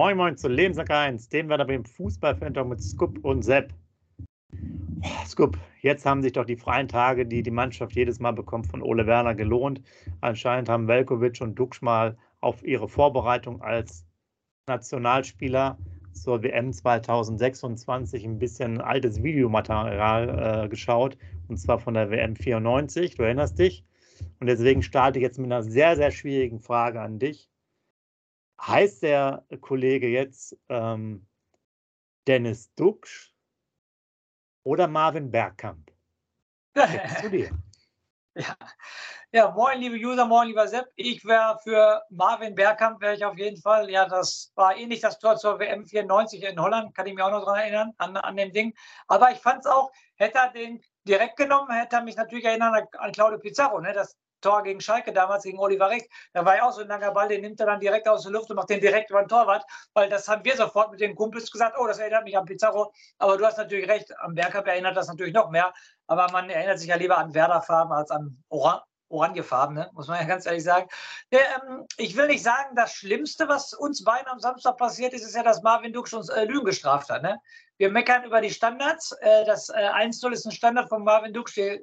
Moin 0.00 0.16
Moin 0.16 0.34
zu 0.34 0.48
Lebensack 0.48 0.90
1, 0.90 1.28
dem 1.28 1.50
wir 1.50 1.58
da 1.58 1.64
beim 1.64 1.84
Fußballfan 1.84 2.66
mit 2.66 2.82
Scoop 2.82 3.22
und 3.22 3.42
Sepp. 3.42 3.74
Oh, 5.02 5.26
Scoop, 5.26 5.58
jetzt 5.82 6.06
haben 6.06 6.22
sich 6.22 6.32
doch 6.32 6.46
die 6.46 6.56
freien 6.56 6.88
Tage, 6.88 7.26
die 7.26 7.42
die 7.42 7.50
Mannschaft 7.50 7.94
jedes 7.94 8.18
Mal 8.18 8.30
bekommt, 8.30 8.66
von 8.66 8.80
Ole 8.80 9.06
Werner 9.06 9.34
gelohnt. 9.34 9.82
Anscheinend 10.22 10.70
haben 10.70 10.88
Velkovic 10.88 11.42
und 11.42 11.54
Duksch 11.54 11.82
mal 11.82 12.16
auf 12.40 12.64
ihre 12.64 12.88
Vorbereitung 12.88 13.60
als 13.60 14.06
Nationalspieler 14.66 15.76
zur 16.12 16.42
WM 16.42 16.72
2026 16.72 18.24
ein 18.24 18.38
bisschen 18.38 18.80
altes 18.80 19.22
Videomaterial 19.22 20.64
äh, 20.64 20.68
geschaut, 20.70 21.18
und 21.48 21.58
zwar 21.58 21.78
von 21.78 21.92
der 21.92 22.10
WM 22.10 22.36
94, 22.36 23.16
du 23.16 23.22
erinnerst 23.24 23.58
dich. 23.58 23.84
Und 24.38 24.46
deswegen 24.46 24.82
starte 24.82 25.18
ich 25.18 25.22
jetzt 25.22 25.38
mit 25.38 25.52
einer 25.52 25.62
sehr, 25.62 25.94
sehr 25.94 26.10
schwierigen 26.10 26.60
Frage 26.60 27.02
an 27.02 27.18
dich 27.18 27.49
heißt 28.66 29.02
der 29.02 29.44
Kollege 29.60 30.08
jetzt 30.08 30.56
ähm, 30.68 31.26
Dennis 32.26 32.72
Duxch 32.74 33.34
oder 34.62 34.86
Marvin 34.86 35.30
Bergkamp? 35.30 35.90
zu 37.20 37.30
dir. 37.30 37.50
Ja. 38.36 38.54
ja, 39.32 39.50
moin, 39.50 39.80
liebe 39.80 39.96
User, 39.96 40.24
moin, 40.24 40.46
lieber 40.46 40.68
Sepp. 40.68 40.86
Ich 40.94 41.24
wäre 41.24 41.58
für 41.64 42.00
Marvin 42.10 42.54
Bergkamp, 42.54 43.00
wäre 43.00 43.16
ich 43.16 43.24
auf 43.24 43.36
jeden 43.36 43.60
Fall. 43.60 43.90
Ja, 43.90 44.06
das 44.06 44.52
war 44.54 44.76
ähnlich 44.76 45.00
das 45.00 45.18
Tor 45.18 45.36
zur 45.36 45.58
WM 45.58 45.84
94 45.84 46.40
in 46.44 46.60
Holland, 46.60 46.94
kann 46.94 47.08
ich 47.08 47.14
mich 47.14 47.24
auch 47.24 47.32
noch 47.32 47.44
daran 47.44 47.58
erinnern, 47.58 47.90
an, 47.98 48.16
an 48.16 48.36
dem 48.36 48.52
Ding. 48.52 48.72
Aber 49.08 49.32
ich 49.32 49.38
fand 49.38 49.64
es 49.64 49.66
auch, 49.66 49.90
hätte 50.14 50.38
er 50.38 50.52
den 50.52 50.80
direkt 51.02 51.38
genommen, 51.38 51.72
hätte 51.72 51.96
er 51.96 52.02
mich 52.02 52.16
natürlich 52.16 52.44
erinnern 52.44 52.72
an, 52.72 52.86
an 52.98 53.10
Claudio 53.10 53.40
Pizarro. 53.40 53.80
Ne? 53.80 53.92
Das 53.92 54.16
Tor 54.40 54.62
gegen 54.62 54.80
Schalke 54.80 55.12
damals, 55.12 55.44
gegen 55.44 55.58
Oliver 55.58 55.90
Reck, 55.90 56.08
da 56.32 56.44
war 56.44 56.56
ja 56.56 56.68
auch 56.68 56.72
so 56.72 56.82
ein 56.82 56.88
langer 56.88 57.12
Ball, 57.12 57.28
den 57.28 57.42
nimmt 57.42 57.60
er 57.60 57.66
dann 57.66 57.80
direkt 57.80 58.08
aus 58.08 58.22
der 58.22 58.32
Luft 58.32 58.50
und 58.50 58.56
macht 58.56 58.70
den 58.70 58.80
direkt 58.80 59.10
über 59.10 59.22
den 59.22 59.28
Torwart, 59.28 59.64
weil 59.94 60.08
das 60.08 60.28
haben 60.28 60.44
wir 60.44 60.56
sofort 60.56 60.90
mit 60.90 61.00
den 61.00 61.14
Kumpels 61.14 61.50
gesagt, 61.50 61.76
oh, 61.78 61.86
das 61.86 61.98
erinnert 61.98 62.24
mich 62.24 62.36
an 62.36 62.44
Pizarro, 62.44 62.92
aber 63.18 63.36
du 63.36 63.46
hast 63.46 63.58
natürlich 63.58 63.88
recht, 63.88 64.12
am 64.18 64.34
Bergkamp 64.34 64.66
erinnert 64.66 64.96
das 64.96 65.08
natürlich 65.08 65.34
noch 65.34 65.50
mehr, 65.50 65.72
aber 66.06 66.30
man 66.32 66.50
erinnert 66.50 66.78
sich 66.78 66.88
ja 66.88 66.96
lieber 66.96 67.18
an 67.18 67.34
Werderfarben 67.34 67.92
als 67.92 68.10
an 68.10 68.42
Oran 68.48 68.80
Orangefarben, 69.10 69.74
ne? 69.74 69.90
muss 69.92 70.08
man 70.08 70.20
ja 70.20 70.24
ganz 70.24 70.46
ehrlich 70.46 70.62
sagen. 70.62 70.88
Der, 71.32 71.40
ähm, 71.40 71.84
ich 71.96 72.16
will 72.16 72.28
nicht 72.28 72.42
sagen, 72.42 72.76
das 72.76 72.94
Schlimmste, 72.94 73.48
was 73.48 73.74
uns 73.74 74.04
beiden 74.04 74.28
am 74.28 74.38
Samstag 74.38 74.76
passiert 74.76 75.12
ist, 75.12 75.24
ist 75.24 75.34
ja, 75.34 75.42
dass 75.42 75.62
Marvin 75.62 75.92
Dux 75.92 76.12
uns 76.12 76.28
äh, 76.28 76.44
Lügen 76.44 76.64
gestraft 76.64 77.10
hat. 77.10 77.22
Ne? 77.22 77.38
Wir 77.76 77.90
meckern 77.90 78.24
über 78.24 78.40
die 78.40 78.50
Standards. 78.50 79.12
Äh, 79.20 79.44
das 79.44 79.68
äh, 79.68 79.72
1-0 79.72 80.32
ist 80.32 80.46
ein 80.46 80.52
Standard 80.52 80.88
von 80.88 81.02
Marvin 81.02 81.32
Dux, 81.32 81.54
der 81.54 81.80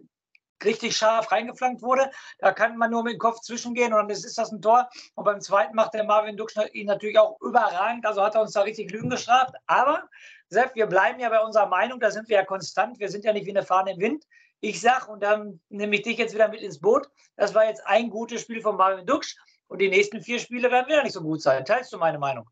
richtig 0.63 0.95
scharf 0.95 1.31
reingeflankt 1.31 1.81
wurde. 1.81 2.09
Da 2.39 2.51
kann 2.51 2.77
man 2.77 2.91
nur 2.91 3.03
mit 3.03 3.13
dem 3.13 3.19
Kopf 3.19 3.41
zwischengehen 3.41 3.93
und 3.93 3.99
dann 3.99 4.09
ist, 4.09 4.37
das 4.37 4.51
ein 4.51 4.61
Tor. 4.61 4.89
Und 5.15 5.23
beim 5.25 5.41
zweiten 5.41 5.75
macht 5.75 5.93
der 5.93 6.03
Marvin 6.03 6.37
Dux 6.37 6.55
ihn 6.73 6.87
natürlich 6.87 7.19
auch 7.19 7.39
überragend. 7.41 8.05
Also 8.05 8.21
hat 8.23 8.35
er 8.35 8.41
uns 8.41 8.53
da 8.53 8.61
richtig 8.61 8.91
Lügen 8.91 9.09
gestraft. 9.09 9.55
Aber, 9.67 10.03
Sepp, 10.49 10.75
wir 10.75 10.87
bleiben 10.87 11.19
ja 11.19 11.29
bei 11.29 11.39
unserer 11.39 11.67
Meinung, 11.67 11.99
da 11.99 12.11
sind 12.11 12.29
wir 12.29 12.37
ja 12.37 12.45
konstant. 12.45 12.99
Wir 12.99 13.09
sind 13.09 13.25
ja 13.25 13.33
nicht 13.33 13.45
wie 13.45 13.51
eine 13.51 13.63
Fahne 13.63 13.93
im 13.93 13.99
Wind. 13.99 14.25
Ich 14.59 14.81
sag, 14.81 15.07
und 15.07 15.21
dann 15.21 15.59
nehme 15.69 15.95
ich 15.95 16.01
dich 16.01 16.17
jetzt 16.17 16.33
wieder 16.33 16.47
mit 16.47 16.61
ins 16.61 16.79
Boot, 16.79 17.07
das 17.35 17.53
war 17.53 17.65
jetzt 17.65 17.85
ein 17.85 18.09
gutes 18.09 18.41
Spiel 18.41 18.61
von 18.61 18.75
Marvin 18.75 19.05
Dux 19.05 19.35
und 19.67 19.79
die 19.79 19.89
nächsten 19.89 20.21
vier 20.21 20.39
Spiele 20.39 20.71
werden 20.71 20.87
wieder 20.87 21.03
nicht 21.03 21.13
so 21.13 21.21
gut 21.21 21.41
sein. 21.41 21.63
Teilst 21.63 21.93
du 21.93 21.97
meine 21.97 22.17
Meinung? 22.17 22.49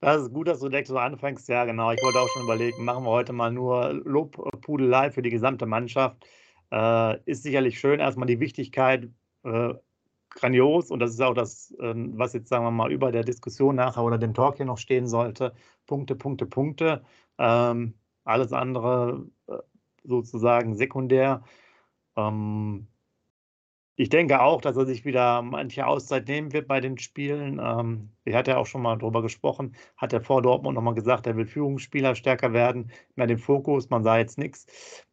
Das 0.00 0.22
ist 0.22 0.32
gut, 0.32 0.48
dass 0.48 0.60
du 0.60 0.68
direkt 0.68 0.88
so 0.88 0.98
anfängst. 0.98 1.48
Ja, 1.48 1.64
genau. 1.64 1.92
Ich 1.92 2.02
wollte 2.02 2.18
auch 2.18 2.28
schon 2.28 2.42
überlegen, 2.42 2.84
machen 2.84 3.04
wir 3.04 3.10
heute 3.10 3.32
mal 3.32 3.52
nur 3.52 3.92
Lobpudelei 3.92 5.10
für 5.10 5.22
die 5.22 5.30
gesamte 5.30 5.64
Mannschaft. 5.66 6.24
Äh, 6.72 7.20
ist 7.26 7.42
sicherlich 7.42 7.78
schön, 7.78 8.00
erstmal 8.00 8.26
die 8.26 8.40
Wichtigkeit 8.40 9.10
äh, 9.44 9.74
grandios 10.30 10.90
und 10.90 11.00
das 11.00 11.10
ist 11.12 11.20
auch 11.20 11.34
das, 11.34 11.72
äh, 11.72 11.94
was 11.94 12.32
jetzt, 12.32 12.48
sagen 12.48 12.64
wir 12.64 12.70
mal, 12.70 12.90
über 12.90 13.12
der 13.12 13.24
Diskussion 13.24 13.76
nachher 13.76 14.02
oder 14.02 14.16
dem 14.18 14.32
Talk 14.32 14.56
hier 14.56 14.66
noch 14.66 14.78
stehen 14.78 15.06
sollte. 15.06 15.54
Punkte, 15.86 16.16
Punkte, 16.16 16.46
Punkte. 16.46 17.04
Ähm, 17.38 17.94
alles 18.24 18.52
andere 18.54 19.26
äh, 19.48 19.58
sozusagen 20.04 20.74
sekundär. 20.74 21.44
Ähm, 22.16 22.88
ich 23.96 24.08
denke 24.08 24.40
auch, 24.40 24.60
dass 24.60 24.76
er 24.76 24.86
sich 24.86 25.04
wieder 25.04 25.42
manche 25.42 25.86
Auszeit 25.86 26.26
nehmen 26.26 26.52
wird 26.52 26.66
bei 26.66 26.80
den 26.80 26.98
Spielen. 26.98 27.60
Ähm, 27.62 28.10
er 28.24 28.38
hat 28.38 28.48
ja 28.48 28.56
auch 28.56 28.66
schon 28.66 28.82
mal 28.82 28.96
darüber 28.96 29.22
gesprochen, 29.22 29.76
hat 29.96 30.12
er 30.12 30.22
vor 30.22 30.42
Dortmund 30.42 30.74
nochmal 30.74 30.94
gesagt, 30.94 31.26
er 31.26 31.36
will 31.36 31.46
Führungsspieler 31.46 32.14
stärker 32.14 32.52
werden, 32.52 32.90
mehr 33.16 33.26
den 33.26 33.38
Fokus, 33.38 33.90
man 33.90 34.02
sah 34.02 34.18
jetzt 34.18 34.38
nichts. 34.38 34.66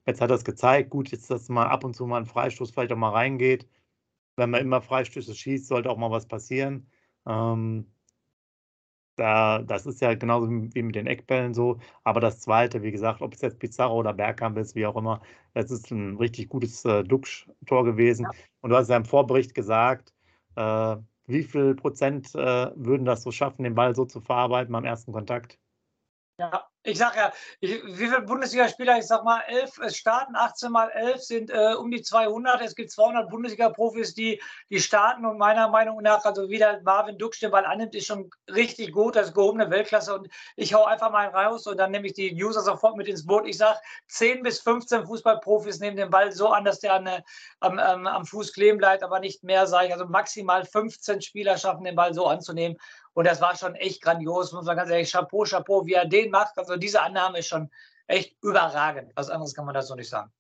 Jetzt 0.06 0.22
hat 0.22 0.32
er 0.32 0.38
es 0.38 0.46
gezeigt, 0.46 0.90
gut, 0.90 1.10
jetzt, 1.12 1.30
dass 1.30 1.50
mal 1.50 1.68
ab 1.68 1.84
und 1.84 1.96
zu 1.96 2.06
mal 2.06 2.18
ein 2.18 2.26
Freistoß 2.26 2.72
vielleicht 2.72 2.92
auch 2.94 2.98
mal 2.98 3.12
reingeht. 3.12 3.68
Wenn 4.38 4.52
man 4.52 4.62
immer 4.62 4.82
Freistöße 4.82 5.36
schießt, 5.36 5.68
sollte 5.68 5.90
auch 5.90 5.98
mal 5.98 6.12
was 6.12 6.28
passieren. 6.28 6.90
Ähm, 7.28 7.86
da, 9.20 9.60
das 9.60 9.86
ist 9.86 10.02
ja 10.02 10.14
genauso 10.16 10.50
wie 10.50 10.82
mit 10.82 10.96
den 10.96 11.08
Eckbällen 11.08 11.54
so. 11.54 11.80
Aber 12.04 12.20
das 12.20 12.40
zweite, 12.40 12.82
wie 12.84 12.92
gesagt, 12.92 13.22
ob 13.22 13.34
es 13.34 13.42
jetzt 13.42 13.60
Pizarro 13.60 13.98
oder 13.98 14.14
Bergkamp 14.14 14.58
ist, 14.58 14.76
wie 14.76 14.86
auch 14.86 14.96
immer, 14.96 15.22
das 15.54 15.72
ist 15.72 15.92
ein 15.92 16.16
richtig 16.18 16.50
gutes 16.50 16.86
äh, 16.86 17.04
Duxch-Tor 17.04 17.84
gewesen. 17.86 18.24
Ja. 18.24 18.32
Und 18.62 18.70
du 18.72 18.78
hast 18.78 18.90
ja 18.90 18.98
im 18.98 19.06
Vorbericht 19.06 19.54
gesagt, 19.54 20.14
äh, 20.56 20.96
wie 21.28 21.44
viel 21.44 21.76
Prozent 21.76 22.34
äh, 22.36 22.72
würden 22.76 23.06
das 23.06 23.24
so 23.24 23.32
schaffen, 23.32 23.64
den 23.64 23.76
Ball 23.76 23.96
so 23.96 24.06
zu 24.06 24.22
verarbeiten 24.22 24.72
beim 24.72 24.86
ersten 24.86 25.12
Kontakt? 25.12 25.60
Ja, 26.40 26.66
ich 26.84 26.98
sage 26.98 27.18
ja, 27.18 27.34
ich, 27.60 27.84
wie 27.84 28.08
viele 28.08 28.22
Bundesligaspieler, 28.22 28.98
ich 28.98 29.06
sag 29.08 29.26
mal, 29.26 29.42
elf 29.42 29.78
es 29.80 29.98
starten, 29.98 30.38
18 30.38 30.72
mal 30.72 30.90
11 30.90 31.22
sind 31.22 31.50
äh, 31.50 31.74
um 31.78 31.92
die 31.92 32.02
200. 32.02 32.62
Es 32.62 32.76
gibt 32.76 32.92
200 32.92 33.30
Bundesliga-Profis, 33.30 34.14
die, 34.14 34.42
die 34.70 34.80
starten 34.80 35.26
und 35.26 35.38
meiner 35.38 35.68
Meinung 35.68 36.02
nach, 36.02 36.24
also 36.24 36.50
wie 36.50 36.58
der 36.58 36.82
Marvin 36.84 37.18
Dux 37.18 37.40
den 37.40 37.52
Ball 37.52 37.66
annimmt, 37.66 37.94
ist 37.94 38.06
schon 38.06 38.30
richtig 38.50 38.94
gut, 38.94 39.18
das 39.18 39.28
ist 39.28 39.34
gehobene 39.34 39.70
Weltklasse 39.70 40.16
und 40.18 40.30
ich 40.56 40.74
hau 40.74 40.86
einfach 40.86 41.12
mal 41.12 41.28
raus 41.28 41.68
und 41.68 41.76
dann 41.76 41.92
nehme 41.92 42.08
ich 42.08 42.14
die 42.14 42.34
User 42.42 42.62
sofort 42.62 42.96
mit 42.96 43.10
ins 43.10 43.26
Boot. 43.26 43.46
Ich 43.46 43.58
sage, 43.58 43.78
10 44.08 44.42
bis 44.42 44.62
15 44.62 45.08
Fußballprofis 45.08 45.82
nehmen 45.82 45.98
den 45.98 46.10
Ball 46.10 46.32
so 46.32 46.48
an, 46.48 46.64
dass 46.64 46.80
der 46.80 46.94
an, 46.94 47.06
äh, 47.06 47.22
am, 47.60 47.80
ähm, 47.80 48.08
am 48.08 48.26
Fuß 48.26 48.54
kleben 48.54 48.78
bleibt, 48.78 49.04
aber 49.04 49.20
nicht 49.20 49.44
mehr, 49.44 49.68
sage 49.68 49.88
ich. 49.88 49.92
Also 49.92 50.06
maximal 50.06 50.64
15 50.64 51.22
Spieler 51.22 51.58
schaffen 51.58 51.84
den 51.84 51.98
Ball 51.98 52.14
so 52.14 52.28
anzunehmen 52.28 52.78
und 53.14 53.26
das 53.26 53.42
war 53.42 53.56
schon 53.56 53.76
echt 53.76 54.02
grandios, 54.02 54.52
muss 54.52 54.66
man 54.66 54.78
ganz 54.78 54.90
ehrlich, 54.90 55.12
Chapeau, 55.12 55.44
Chapeau, 55.44 55.86
wie 55.86 55.94
er 55.94 56.06
den 56.06 56.32
macht. 56.32 56.58
Also 56.58 56.78
diese 56.78 57.02
Annahme 57.02 57.40
ist 57.40 57.48
schon 57.48 57.70
echt 58.08 58.36
überragend. 58.42 59.12
Was 59.16 59.30
anderes 59.30 59.54
kann 59.54 59.66
man 59.66 59.74
dazu 59.74 59.96
nicht 59.96 60.10
sagen. 60.10 60.32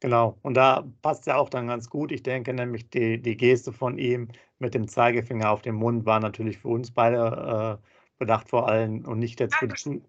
Genau, 0.00 0.38
und 0.42 0.54
da 0.54 0.84
passt 1.02 1.26
ja 1.26 1.36
auch 1.36 1.48
dann 1.48 1.68
ganz 1.68 1.88
gut. 1.88 2.12
Ich 2.12 2.22
denke 2.22 2.52
nämlich, 2.52 2.90
die, 2.90 3.22
die 3.22 3.36
Geste 3.36 3.72
von 3.72 3.96
ihm 3.96 4.28
mit 4.58 4.74
dem 4.74 4.86
Zeigefinger 4.86 5.50
auf 5.50 5.62
dem 5.62 5.76
Mund 5.76 6.04
war 6.04 6.20
natürlich 6.20 6.58
für 6.58 6.68
uns 6.68 6.92
beide 6.92 7.80
äh, 7.82 7.86
bedacht 8.18 8.50
vor 8.50 8.68
allem 8.68 9.06
und 9.06 9.18
nicht 9.18 9.40
jetzt 9.40 9.54
für 9.56 9.68
die. 9.68 10.02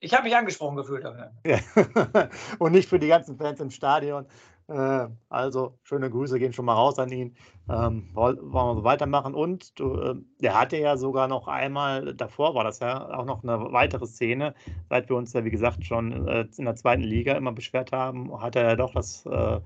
Ich 0.00 0.14
habe 0.14 0.24
mich 0.24 0.34
angesprochen 0.34 0.76
gefühlt. 0.76 1.04
Ja. 1.44 1.58
und 2.58 2.72
nicht 2.72 2.88
für 2.88 2.98
die 2.98 3.08
ganzen 3.08 3.36
Fans 3.36 3.60
im 3.60 3.70
Stadion. 3.70 4.26
Äh, 4.72 5.08
also 5.28 5.78
schöne 5.82 6.08
Grüße 6.10 6.38
gehen 6.38 6.52
schon 6.52 6.64
mal 6.64 6.74
raus 6.74 6.98
an 6.98 7.10
ihn. 7.10 7.36
Ähm, 7.68 8.08
wollen 8.14 8.38
wir 8.52 8.74
so 8.74 8.84
weitermachen. 8.84 9.34
Und 9.34 9.78
du, 9.78 9.94
äh, 10.00 10.14
der 10.40 10.58
hatte 10.58 10.78
ja 10.78 10.96
sogar 10.96 11.28
noch 11.28 11.46
einmal, 11.46 12.14
davor 12.14 12.54
war 12.54 12.64
das 12.64 12.80
ja 12.80 13.08
auch 13.14 13.26
noch 13.26 13.42
eine 13.44 13.72
weitere 13.72 14.06
Szene, 14.06 14.54
seit 14.88 15.08
wir 15.10 15.16
uns 15.16 15.32
ja, 15.34 15.44
wie 15.44 15.50
gesagt, 15.50 15.84
schon 15.84 16.26
äh, 16.26 16.46
in 16.56 16.64
der 16.64 16.76
zweiten 16.76 17.02
Liga 17.02 17.34
immer 17.34 17.52
beschwert 17.52 17.92
haben, 17.92 18.40
hat 18.40 18.56
er 18.56 18.64
ja 18.70 18.76
doch 18.76 18.94
das, 18.94 19.26
äh, 19.26 19.60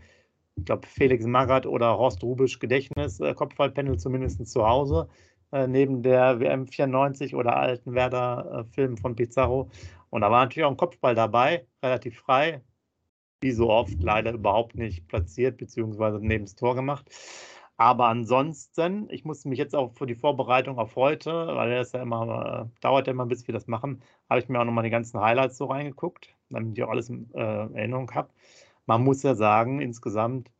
ich 0.56 0.64
glaube, 0.64 0.86
Felix 0.86 1.24
Magath 1.26 1.66
oder 1.66 1.96
Horst 1.98 2.22
Rubisch 2.22 2.58
Gedächtnis, 2.58 3.20
äh, 3.20 3.34
Kopfballpanel 3.34 3.98
zumindest 3.98 4.44
zu 4.48 4.66
Hause, 4.66 5.08
äh, 5.52 5.66
neben 5.68 6.02
der 6.02 6.40
WM 6.40 6.66
94 6.66 7.34
oder 7.34 7.56
alten 7.56 7.94
Werder-Film 7.94 8.96
von 8.96 9.14
Pizarro. 9.16 9.70
Und 10.10 10.22
da 10.22 10.30
war 10.30 10.44
natürlich 10.44 10.64
auch 10.66 10.70
ein 10.70 10.76
Kopfball 10.76 11.14
dabei, 11.14 11.66
relativ 11.82 12.18
frei, 12.18 12.62
wie 13.40 13.52
so 13.52 13.70
oft 13.70 14.00
leider 14.02 14.32
überhaupt 14.32 14.76
nicht 14.76 15.08
platziert, 15.08 15.58
beziehungsweise 15.58 16.18
neben 16.20 16.44
das 16.44 16.54
Tor 16.56 16.74
gemacht. 16.74 17.10
Aber 17.78 18.06
ansonsten, 18.08 19.08
ich 19.10 19.24
musste 19.24 19.48
mich 19.48 19.58
jetzt 19.58 19.74
auch 19.74 19.92
für 19.92 20.06
die 20.06 20.14
Vorbereitung 20.14 20.78
auf 20.78 20.96
heute, 20.96 21.30
weil 21.48 21.72
es 21.72 21.92
ja 21.92 22.02
immer, 22.02 22.68
äh, 22.74 22.80
dauert 22.80 23.06
ja 23.06 23.12
immer, 23.12 23.26
bis 23.26 23.46
wir 23.46 23.52
das 23.52 23.66
machen, 23.66 24.02
habe 24.30 24.40
ich 24.40 24.48
mir 24.48 24.60
auch 24.60 24.64
nochmal 24.64 24.84
die 24.84 24.90
ganzen 24.90 25.20
Highlights 25.20 25.58
so 25.58 25.66
reingeguckt, 25.66 26.34
damit 26.48 26.78
ich 26.78 26.84
auch 26.84 26.90
alles 26.90 27.10
in 27.10 27.30
äh, 27.34 27.38
Erinnerung 27.38 28.10
habe. 28.12 28.30
Man 28.86 29.04
muss 29.04 29.22
ja 29.22 29.34
sagen, 29.34 29.80
insgesamt 29.80 30.50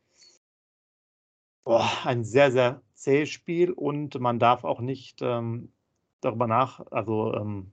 boah, 1.67 1.91
ein 2.05 2.25
sehr, 2.25 2.53
sehr 2.53 2.83
zähes 2.95 3.31
Spiel 3.31 3.73
und 3.73 4.19
man 4.21 4.39
darf 4.39 4.65
auch 4.65 4.81
nicht 4.81 5.21
ähm, 5.23 5.73
darüber 6.21 6.47
nach, 6.47 6.81
also 6.91 7.35
ähm, 7.35 7.73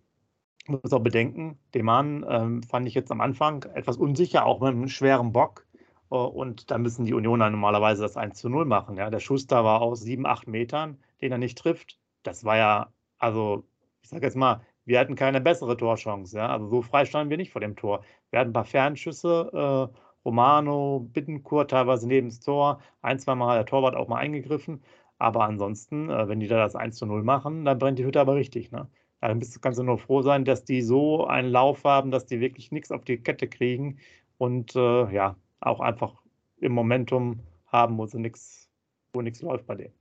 muss 0.68 0.94
auch 0.94 1.00
bedenken, 1.00 1.58
den 1.74 1.86
Mann 1.86 2.26
ähm, 2.28 2.64
fand 2.64 2.88
ich 2.88 2.94
jetzt 2.94 3.12
am 3.12 3.22
Anfang 3.22 3.64
etwas 3.74 3.98
unsicher, 3.98 4.46
auch 4.46 4.62
mit 4.62 4.70
einem 4.70 4.88
schweren 4.88 5.32
Bock. 5.32 5.66
Äh, 6.12 6.16
und 6.16 6.72
da 6.72 6.78
müssen 6.78 7.06
die 7.06 7.14
Unioner 7.14 7.50
normalerweise 7.50 8.04
das 8.04 8.18
1 8.18 8.38
zu 8.40 8.50
0 8.50 8.66
machen. 8.66 8.98
Ja. 8.98 9.10
Der 9.10 9.20
Schuss 9.20 9.48
da 9.48 9.64
war 9.64 9.82
aus 9.82 10.02
7, 10.02 10.26
8 10.26 10.48
Metern, 10.48 10.98
den 11.22 11.32
er 11.32 11.38
nicht 11.38 11.58
trifft. 11.58 12.00
Das 12.24 12.46
war 12.46 12.58
ja, 12.58 12.94
also, 13.20 13.66
ich 14.02 14.10
sage 14.10 14.26
jetzt 14.26 14.36
mal, 14.38 14.62
wir 14.86 15.00
hatten 15.00 15.16
keine 15.16 15.42
bessere 15.42 15.78
Torchance. 15.78 16.38
Ja. 16.38 16.50
Also 16.50 16.68
so 16.70 16.82
frei 16.82 17.06
standen 17.06 17.30
wir 17.30 17.38
nicht 17.38 17.52
vor 17.52 17.62
dem 17.62 17.76
Tor. 17.76 18.04
Wir 18.32 18.40
hatten 18.40 18.52
ein 18.52 18.54
paar 18.54 18.66
Fernschüsse, 18.66 19.90
äh, 19.94 19.98
Romano, 20.26 21.02
Bittencourt 21.12 21.72
teilweise 21.72 22.08
neben 22.08 22.30
das 22.30 22.40
Tor. 22.40 22.80
Ein, 23.02 23.20
zwei 23.20 23.36
Mal 23.36 23.50
hat 23.50 23.58
der 23.58 23.66
Torwart 23.66 23.96
auch 23.96 24.08
mal 24.08 24.18
eingegriffen. 24.18 24.84
Aber 25.18 25.44
ansonsten, 25.46 26.10
äh, 26.10 26.28
wenn 26.28 26.40
die 26.40 26.48
da 26.48 26.58
das 26.58 26.76
1 26.76 26.98
zu 26.98 27.06
0 27.06 27.24
machen, 27.24 27.66
dann 27.66 27.80
brennt 27.80 28.00
die 28.00 28.06
Hütte 28.06 28.22
aber 28.22 28.36
richtig. 28.36 28.72
Ne? 28.72 28.90
Dann 29.30 29.40
bist, 29.40 29.62
kannst 29.62 29.80
du 29.80 29.84
nur 29.84 30.00
froh 30.00 30.22
sein, 30.22 30.44
dass 30.44 30.66
die 30.66 30.82
so 30.82 31.26
einen 31.26 31.50
Lauf 31.50 31.86
haben, 31.86 32.12
dass 32.12 32.26
die 32.26 32.42
wirklich 32.42 32.74
nichts 32.74 32.92
auf 32.92 33.06
die 33.06 33.18
Kette 33.18 33.48
kriegen 33.48 33.98
und 34.38 34.76
äh, 34.76 35.10
ja, 35.14 35.38
auch 35.62 35.80
einfach 35.80 36.22
im 36.58 36.74
Momentum 36.74 37.40
haben, 37.68 37.98
wo 37.98 38.06
nichts, 38.18 38.68
wo 39.14 39.22
läuft 39.22 39.66
bei 39.66 39.76
denen. 39.76 39.94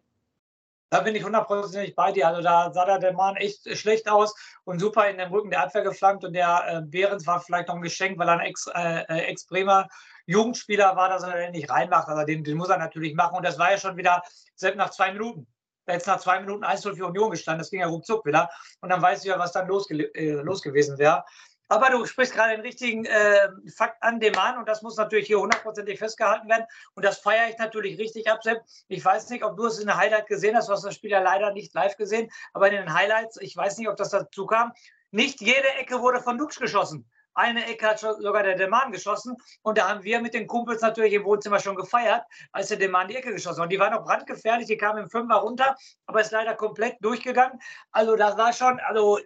Da 0.90 1.02
bin 1.02 1.14
ich 1.14 1.22
hundertprozentig 1.24 1.94
bei 1.94 2.10
dir. 2.10 2.26
Also 2.26 2.42
da 2.42 2.72
sah 2.72 2.98
der 2.98 3.12
Mann 3.12 3.36
echt 3.36 3.64
schlecht 3.78 4.10
aus 4.10 4.34
und 4.64 4.80
super 4.80 5.08
in 5.08 5.18
den 5.18 5.30
Rücken 5.30 5.50
der 5.50 5.62
Abwehr 5.62 5.82
geflankt. 5.82 6.24
Und 6.24 6.32
der 6.32 6.64
äh, 6.66 6.82
Behrens 6.82 7.24
war 7.24 7.40
vielleicht 7.40 7.68
noch 7.68 7.76
ein 7.76 7.82
Geschenk, 7.82 8.18
weil 8.18 8.28
er 8.28 8.40
ein 8.40 8.52
äh, 8.74 9.02
äh, 9.02 9.30
Ex-Bremer 9.30 9.82
äh, 9.82 10.32
Jugendspieler 10.32 10.96
war, 10.96 11.08
dass 11.08 11.22
er 11.22 11.36
den 11.36 11.52
nicht 11.52 11.70
reinmacht. 11.70 12.08
Also 12.08 12.26
den, 12.26 12.42
den 12.42 12.56
muss 12.56 12.70
er 12.70 12.78
natürlich 12.78 13.14
machen. 13.14 13.36
Und 13.36 13.46
das 13.46 13.58
war 13.58 13.70
ja 13.70 13.78
schon 13.78 13.96
wieder 13.96 14.22
selbst 14.56 14.78
nach 14.78 14.90
zwei 14.90 15.12
Minuten. 15.12 15.46
Jetzt 15.86 16.06
nach 16.06 16.20
zwei 16.20 16.40
Minuten 16.40 16.64
1 16.64 16.82
für 16.82 17.06
Union 17.06 17.30
gestanden. 17.30 17.60
Das 17.60 17.70
ging 17.70 17.80
ja 17.80 17.88
ruckzuck 17.88 18.24
wieder. 18.24 18.50
Und 18.80 18.90
dann 18.90 19.02
weißt 19.02 19.24
du 19.24 19.28
ja, 19.28 19.38
was 19.38 19.52
dann 19.52 19.66
los, 19.66 19.90
äh, 19.90 20.32
los 20.42 20.62
gewesen 20.62 20.98
wäre. 20.98 21.24
Aber 21.68 21.88
du 21.88 22.04
sprichst 22.04 22.34
gerade 22.34 22.52
den 22.52 22.60
richtigen 22.60 23.06
äh, 23.06 23.48
Fakt 23.74 24.02
an 24.02 24.20
dem 24.20 24.36
an 24.36 24.58
und 24.58 24.68
das 24.68 24.82
muss 24.82 24.96
natürlich 24.96 25.26
hier 25.26 25.40
hundertprozentig 25.40 25.98
festgehalten 25.98 26.46
werden. 26.46 26.66
Und 26.94 27.04
das 27.04 27.18
feiere 27.20 27.48
ich 27.48 27.56
natürlich 27.56 27.98
richtig 27.98 28.30
ab, 28.30 28.42
Sepp. 28.42 28.60
Ich 28.88 29.02
weiß 29.02 29.30
nicht, 29.30 29.42
ob 29.42 29.56
du 29.56 29.64
es 29.64 29.78
in 29.78 29.86
der 29.86 29.96
Highlight 29.96 30.26
gesehen 30.26 30.54
hast. 30.54 30.68
Du 30.68 30.72
hast 30.72 30.84
das 30.84 30.94
Spiel 30.94 31.10
ja 31.10 31.20
leider 31.20 31.50
nicht 31.52 31.72
live 31.72 31.96
gesehen. 31.96 32.30
Aber 32.52 32.68
in 32.68 32.74
den 32.74 32.92
Highlights, 32.92 33.38
ich 33.40 33.56
weiß 33.56 33.78
nicht, 33.78 33.88
ob 33.88 33.96
das 33.96 34.10
dazu 34.10 34.44
kam, 34.44 34.72
nicht 35.12 35.40
jede 35.40 35.68
Ecke 35.80 36.00
wurde 36.02 36.20
von 36.20 36.36
Dux 36.36 36.58
geschossen. 36.58 37.10
Eine 37.34 37.66
Ecke 37.66 37.86
hat 37.86 37.98
sogar 37.98 38.42
der 38.42 38.56
Deman 38.56 38.92
geschossen. 38.92 39.36
Und 39.62 39.78
da 39.78 39.88
haben 39.88 40.02
wir 40.02 40.20
mit 40.20 40.34
den 40.34 40.46
Kumpels 40.46 40.82
natürlich 40.82 41.14
im 41.14 41.24
Wohnzimmer 41.24 41.58
schon 41.58 41.76
gefeiert, 41.76 42.24
als 42.52 42.68
der 42.68 42.76
Deman 42.76 43.08
die 43.08 43.16
Ecke 43.16 43.32
geschossen 43.32 43.58
hat. 43.58 43.64
Und 43.64 43.72
die 43.72 43.78
waren 43.78 43.94
auch 43.94 44.04
brandgefährlich. 44.04 44.66
Die 44.66 44.76
kamen 44.76 45.04
im 45.04 45.10
Fünfer 45.10 45.36
runter, 45.36 45.76
aber 46.06 46.20
ist 46.20 46.32
leider 46.32 46.54
komplett 46.54 46.96
durchgegangen. 47.00 47.58
Also 47.90 48.16
das 48.16 48.36
war 48.36 48.52
schon, 48.52 48.78
also 48.80 49.18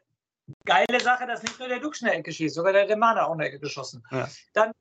geile 0.64 1.00
Sache, 1.00 1.26
dass 1.26 1.42
nicht 1.42 1.58
nur 1.58 1.68
der 1.68 1.80
Dux 1.80 2.02
eine 2.02 2.14
Ecke 2.14 2.32
schießt, 2.32 2.54
sogar 2.54 2.72
der 2.72 2.86
Demana 2.86 3.26
auch 3.26 3.32
eine 3.32 3.46
Ecke 3.46 3.60
geschossen. 3.60 4.02
Ja. 4.10 4.28
Dann, 4.52 4.72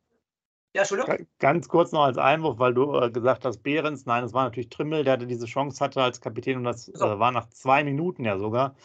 ja, 0.75 0.81
Entschuldigung. 0.81 1.27
Ganz 1.39 1.67
kurz 1.67 1.91
noch 1.91 2.03
als 2.03 2.17
Einwurf, 2.17 2.59
weil 2.59 2.73
du 2.73 2.99
äh, 2.99 3.09
gesagt 3.09 3.45
hast, 3.45 3.63
Behrens, 3.63 4.05
nein, 4.05 4.23
es 4.23 4.33
war 4.33 4.43
natürlich 4.43 4.69
Trimmel, 4.69 5.03
der 5.03 5.17
diese 5.17 5.45
Chance 5.45 5.83
hatte 5.83 6.01
als 6.01 6.19
Kapitän 6.19 6.57
und 6.57 6.65
das 6.65 6.85
so. 6.85 7.05
äh, 7.05 7.19
war 7.19 7.31
nach 7.31 7.47
zwei 7.49 7.83
Minuten 7.83 8.25
ja 8.25 8.37
sogar. 8.37 8.75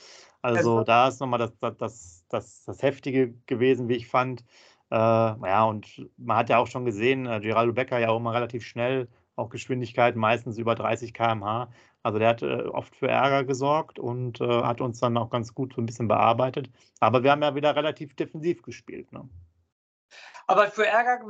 Also 0.42 0.78
das 0.78 0.86
da 0.86 1.08
ist 1.08 1.20
nochmal 1.20 1.38
das, 1.38 1.52
das, 1.58 1.76
das, 1.76 2.24
das, 2.28 2.64
das 2.64 2.82
Heftige 2.82 3.34
gewesen, 3.46 3.88
wie 3.88 3.96
ich 3.96 4.08
fand. 4.08 4.44
Äh, 4.90 4.96
ja, 4.96 5.64
und 5.64 6.08
man 6.16 6.36
hat 6.36 6.48
ja 6.48 6.58
auch 6.58 6.66
schon 6.66 6.84
gesehen, 6.84 7.26
äh, 7.26 7.40
Geraldo 7.40 7.72
Becker 7.72 7.98
ja 7.98 8.08
auch 8.08 8.16
immer 8.16 8.34
relativ 8.34 8.64
schnell, 8.64 9.08
auch 9.36 9.48
Geschwindigkeit 9.48 10.16
meistens 10.16 10.58
über 10.58 10.74
30 10.74 11.14
km/h. 11.14 11.68
Also 12.02 12.18
der 12.18 12.28
hat 12.28 12.42
äh, 12.42 12.62
oft 12.62 12.96
für 12.96 13.08
Ärger 13.08 13.44
gesorgt 13.44 13.98
und 13.98 14.40
äh, 14.40 14.62
hat 14.62 14.80
uns 14.80 15.00
dann 15.00 15.16
auch 15.16 15.30
ganz 15.30 15.54
gut 15.54 15.74
so 15.74 15.82
ein 15.82 15.86
bisschen 15.86 16.08
bearbeitet. 16.08 16.70
Aber 16.98 17.22
wir 17.22 17.30
haben 17.30 17.42
ja 17.42 17.54
wieder 17.54 17.76
relativ 17.76 18.16
defensiv 18.16 18.62
gespielt. 18.62 19.12
Ne? 19.12 19.28
Aber 20.46 20.66
für 20.68 20.86
Ärger 20.86 21.20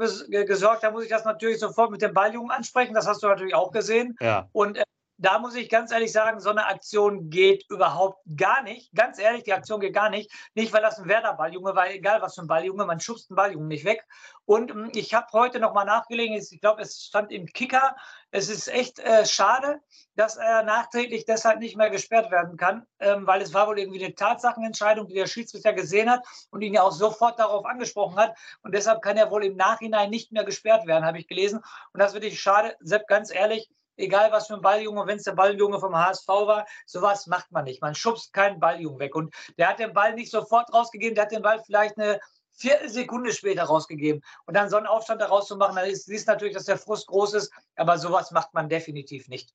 gesorgt, 0.44 0.84
da 0.84 0.90
muss 0.92 1.04
ich 1.04 1.10
das 1.10 1.24
natürlich 1.24 1.58
sofort 1.58 1.90
mit 1.90 2.00
dem 2.00 2.14
Balljungen 2.14 2.50
ansprechen. 2.50 2.94
Das 2.94 3.06
hast 3.06 3.22
du 3.22 3.26
natürlich 3.26 3.54
auch 3.54 3.72
gesehen. 3.72 4.16
Ja. 4.20 4.48
Und 4.52 4.78
äh, 4.78 4.84
da 5.20 5.38
muss 5.38 5.54
ich 5.54 5.68
ganz 5.68 5.92
ehrlich 5.92 6.12
sagen, 6.12 6.40
so 6.40 6.48
eine 6.48 6.66
Aktion 6.66 7.28
geht 7.28 7.68
überhaupt 7.68 8.22
gar 8.36 8.62
nicht. 8.62 8.90
Ganz 8.94 9.18
ehrlich, 9.18 9.42
die 9.44 9.52
Aktion 9.52 9.78
geht 9.80 9.92
gar 9.92 10.08
nicht. 10.08 10.32
Nicht, 10.54 10.72
weil 10.72 10.80
das 10.80 10.98
ein 10.98 11.08
Werder-Balljunge 11.08 11.74
war, 11.74 11.90
egal 11.90 12.22
was 12.22 12.36
für 12.36 12.40
ein 12.40 12.46
Balljunge, 12.46 12.86
man 12.86 13.00
schubst 13.00 13.30
einen 13.30 13.36
Balljungen 13.36 13.68
nicht 13.68 13.84
weg. 13.84 14.02
Und 14.46 14.70
hm, 14.70 14.90
ich 14.94 15.12
habe 15.12 15.26
heute 15.32 15.60
nochmal 15.60 15.84
nachgelegen, 15.84 16.36
ich 16.36 16.60
glaube, 16.62 16.80
es 16.80 17.04
stand 17.04 17.32
im 17.32 17.44
Kicker, 17.46 17.96
es 18.30 18.48
ist 18.48 18.68
echt 18.68 18.98
äh, 18.98 19.26
schade, 19.26 19.80
dass 20.16 20.36
er 20.36 20.62
nachträglich 20.62 21.26
deshalb 21.26 21.58
nicht 21.58 21.76
mehr 21.76 21.90
gesperrt 21.90 22.30
werden 22.30 22.56
kann, 22.56 22.86
ähm, 22.98 23.26
weil 23.26 23.42
es 23.42 23.52
war 23.52 23.66
wohl 23.66 23.78
irgendwie 23.78 24.02
eine 24.02 24.14
Tatsachenentscheidung, 24.14 25.06
die 25.06 25.14
der 25.14 25.26
Schiedsrichter 25.26 25.74
gesehen 25.74 26.10
hat 26.10 26.24
und 26.50 26.62
ihn 26.62 26.72
ja 26.72 26.82
auch 26.82 26.92
sofort 26.92 27.38
darauf 27.38 27.66
angesprochen 27.66 28.16
hat. 28.16 28.34
Und 28.62 28.74
deshalb 28.74 29.02
kann 29.02 29.18
er 29.18 29.30
wohl 29.30 29.44
im 29.44 29.56
Nachhinein 29.56 30.08
nicht 30.08 30.32
mehr 30.32 30.44
gesperrt 30.44 30.86
werden, 30.86 31.04
habe 31.04 31.18
ich 31.18 31.28
gelesen. 31.28 31.60
Und 31.92 32.00
das 32.00 32.12
finde 32.12 32.28
ich 32.28 32.40
schade. 32.40 32.74
Sepp, 32.80 33.06
ganz 33.06 33.34
ehrlich, 33.34 33.68
egal 33.96 34.32
was 34.32 34.46
für 34.46 34.54
ein 34.54 34.62
Balljunge, 34.62 35.06
wenn 35.06 35.16
es 35.16 35.24
der 35.24 35.32
Balljunge 35.32 35.78
vom 35.78 35.94
HSV 35.94 36.28
war, 36.28 36.66
sowas 36.86 37.26
macht 37.26 37.50
man 37.52 37.64
nicht. 37.64 37.80
Man 37.82 37.94
schubst 37.94 38.32
keinen 38.32 38.60
Balljungen 38.60 38.98
weg. 38.98 39.14
Und 39.14 39.34
der 39.58 39.68
hat 39.68 39.78
den 39.78 39.92
Ball 39.92 40.14
nicht 40.14 40.30
sofort 40.30 40.72
rausgegeben, 40.72 41.14
der 41.14 41.24
hat 41.24 41.32
den 41.32 41.42
Ball 41.42 41.62
vielleicht 41.64 41.98
eine 41.98 42.20
Viertelsekunde 42.50 43.32
später 43.32 43.64
rausgegeben. 43.64 44.22
Und 44.46 44.56
dann 44.56 44.68
so 44.68 44.76
einen 44.76 44.86
Aufstand 44.86 45.20
daraus 45.20 45.48
zu 45.48 45.56
machen, 45.56 45.76
dann 45.76 45.88
ist, 45.88 46.06
siehst 46.06 46.28
natürlich, 46.28 46.54
dass 46.54 46.64
der 46.64 46.78
Frust 46.78 47.06
groß 47.06 47.34
ist, 47.34 47.52
aber 47.76 47.98
sowas 47.98 48.30
macht 48.30 48.52
man 48.54 48.68
definitiv 48.68 49.28
nicht. 49.28 49.54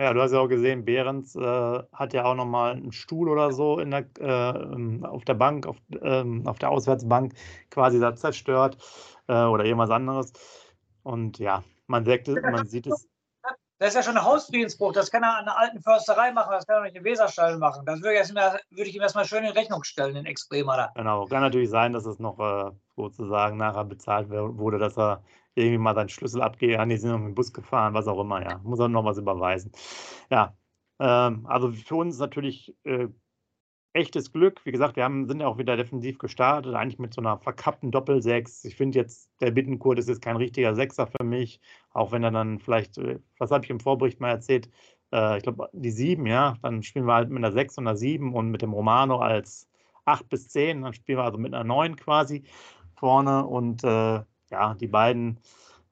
Ja, 0.00 0.12
du 0.12 0.22
hast 0.22 0.30
ja 0.30 0.38
auch 0.38 0.46
gesehen, 0.46 0.84
Behrens 0.84 1.34
äh, 1.34 1.82
hat 1.92 2.12
ja 2.12 2.24
auch 2.24 2.36
nochmal 2.36 2.76
einen 2.76 2.92
Stuhl 2.92 3.28
oder 3.28 3.50
so 3.50 3.80
in 3.80 3.90
der, 3.90 4.06
äh, 4.20 5.04
auf 5.04 5.24
der 5.24 5.34
Bank, 5.34 5.66
auf, 5.66 5.76
ähm, 6.00 6.46
auf 6.46 6.60
der 6.60 6.70
Auswärtsbank 6.70 7.34
quasi 7.68 7.98
da 7.98 8.14
zerstört 8.14 8.78
äh, 9.26 9.42
oder 9.42 9.64
irgendwas 9.64 9.90
anderes. 9.90 10.32
Und 11.02 11.40
ja, 11.40 11.64
man, 11.88 12.04
sagt, 12.04 12.28
man 12.28 12.66
sieht 12.66 12.86
es 12.86 13.07
das 13.78 13.90
ist 13.90 13.94
ja 13.94 14.02
schon 14.02 14.16
ein 14.16 14.24
Hausfriedensbruch. 14.24 14.92
Das 14.92 15.10
kann 15.10 15.22
er 15.22 15.38
an 15.38 15.44
einer 15.44 15.58
alten 15.58 15.80
Försterei 15.80 16.32
machen, 16.32 16.50
das 16.50 16.66
kann 16.66 16.76
er 16.76 16.82
nicht 16.82 16.96
in 16.96 17.04
Weserstall 17.04 17.58
machen. 17.58 17.86
Das 17.86 18.02
würde 18.02 18.20
ich, 18.20 18.28
würde 18.34 18.90
ich 18.90 18.96
ihm 18.96 19.02
erstmal 19.02 19.24
schön 19.24 19.44
in 19.44 19.52
Rechnung 19.52 19.84
stellen, 19.84 20.14
den 20.14 20.26
Extremer 20.26 20.76
da. 20.76 20.92
Genau, 20.94 21.26
kann 21.26 21.42
natürlich 21.42 21.70
sein, 21.70 21.92
dass 21.92 22.04
es 22.04 22.18
noch 22.18 22.38
äh, 22.38 22.72
sozusagen 22.96 23.56
nachher 23.56 23.84
bezahlt 23.84 24.30
wurde, 24.30 24.78
dass 24.78 24.98
er 24.98 25.22
irgendwie 25.54 25.78
mal 25.78 25.94
seinen 25.94 26.08
Schlüssel 26.08 26.42
abgeht. 26.42 26.78
die 26.88 26.96
sind 26.96 27.10
noch 27.10 27.18
mit 27.18 27.28
dem 27.28 27.34
Bus 27.34 27.52
gefahren, 27.52 27.94
was 27.94 28.06
auch 28.06 28.20
immer, 28.20 28.42
ja. 28.42 28.58
Muss 28.62 28.80
er 28.80 28.88
noch 28.88 29.04
was 29.04 29.18
überweisen. 29.18 29.72
Ja, 30.30 30.54
ähm, 30.98 31.46
also 31.46 31.72
für 31.72 31.96
uns 31.96 32.18
natürlich 32.18 32.76
äh, 32.84 33.08
echtes 33.98 34.32
Glück. 34.32 34.60
Wie 34.64 34.72
gesagt, 34.72 34.96
wir 34.96 35.04
haben, 35.04 35.26
sind 35.26 35.40
ja 35.40 35.46
auch 35.46 35.58
wieder 35.58 35.76
defensiv 35.76 36.18
gestartet, 36.18 36.74
eigentlich 36.74 36.98
mit 36.98 37.12
so 37.12 37.20
einer 37.20 37.38
verkappten 37.38 37.90
Doppelsechs. 37.90 38.64
Ich 38.64 38.76
finde 38.76 38.98
jetzt, 38.98 39.30
der 39.40 39.50
Bittenkurt 39.50 39.98
ist 39.98 40.08
jetzt 40.08 40.22
kein 40.22 40.36
richtiger 40.36 40.74
Sechser 40.74 41.06
für 41.06 41.24
mich, 41.24 41.60
auch 41.92 42.12
wenn 42.12 42.22
er 42.22 42.30
dann 42.30 42.58
vielleicht, 42.58 42.98
äh, 42.98 43.18
was 43.38 43.50
habe 43.50 43.64
ich 43.64 43.70
im 43.70 43.80
Vorbericht 43.80 44.20
mal 44.20 44.30
erzählt, 44.30 44.70
äh, 45.12 45.36
ich 45.38 45.42
glaube, 45.42 45.68
die 45.72 45.90
sieben, 45.90 46.26
ja, 46.26 46.56
dann 46.62 46.82
spielen 46.82 47.06
wir 47.06 47.14
halt 47.14 47.28
mit 47.28 47.38
einer 47.38 47.52
Sechs 47.52 47.76
und 47.76 47.86
einer 47.86 47.96
Sieben 47.96 48.34
und 48.34 48.50
mit 48.50 48.62
dem 48.62 48.72
Romano 48.72 49.18
als 49.18 49.68
acht 50.04 50.28
bis 50.28 50.48
zehn, 50.48 50.82
dann 50.82 50.94
spielen 50.94 51.18
wir 51.18 51.24
also 51.24 51.38
mit 51.38 51.52
einer 51.52 51.64
Neun 51.64 51.96
quasi 51.96 52.44
vorne 52.96 53.46
und 53.46 53.84
äh, 53.84 54.22
ja, 54.50 54.74
die 54.74 54.86
beiden, 54.86 55.40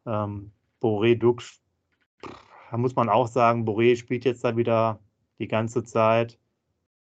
ähm, 0.07 0.53
Boré, 0.81 1.19
Dux, 1.19 1.61
da 2.71 2.77
muss 2.77 2.97
man 2.97 3.09
auch 3.09 3.29
sagen, 3.29 3.67
Boré 3.67 3.97
spielt 3.97 4.25
jetzt 4.25 4.45
da 4.45 4.57
wieder 4.57 5.01
die 5.39 5.49
ganze 5.49 5.85
Zeit 5.85 6.39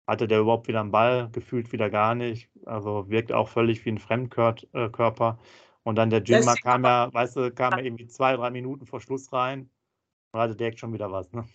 hatte 0.07 0.27
der 0.27 0.39
überhaupt 0.41 0.67
wieder 0.67 0.81
einen 0.81 0.91
Ball, 0.91 1.29
gefühlt 1.31 1.71
wieder 1.71 1.89
gar 1.89 2.15
nicht. 2.15 2.49
Also 2.65 3.09
wirkt 3.09 3.31
auch 3.31 3.49
völlig 3.49 3.85
wie 3.85 3.89
ein 3.89 3.97
Fremdkörper. 3.99 5.39
Und 5.83 5.95
dann 5.95 6.09
der 6.09 6.23
Jimmer 6.23 6.55
kam 6.55 6.83
ja, 6.83 7.13
weißt 7.13 7.35
du, 7.35 7.51
kam 7.51 7.73
ja 7.73 7.83
irgendwie 7.83 8.07
zwei, 8.07 8.35
drei 8.35 8.49
Minuten 8.51 8.85
vor 8.85 9.01
Schluss 9.01 9.31
rein 9.33 9.69
und 10.31 10.39
hatte 10.39 10.55
direkt 10.55 10.79
schon 10.79 10.93
wieder 10.93 11.11
was. 11.11 11.31
Ne? 11.31 11.45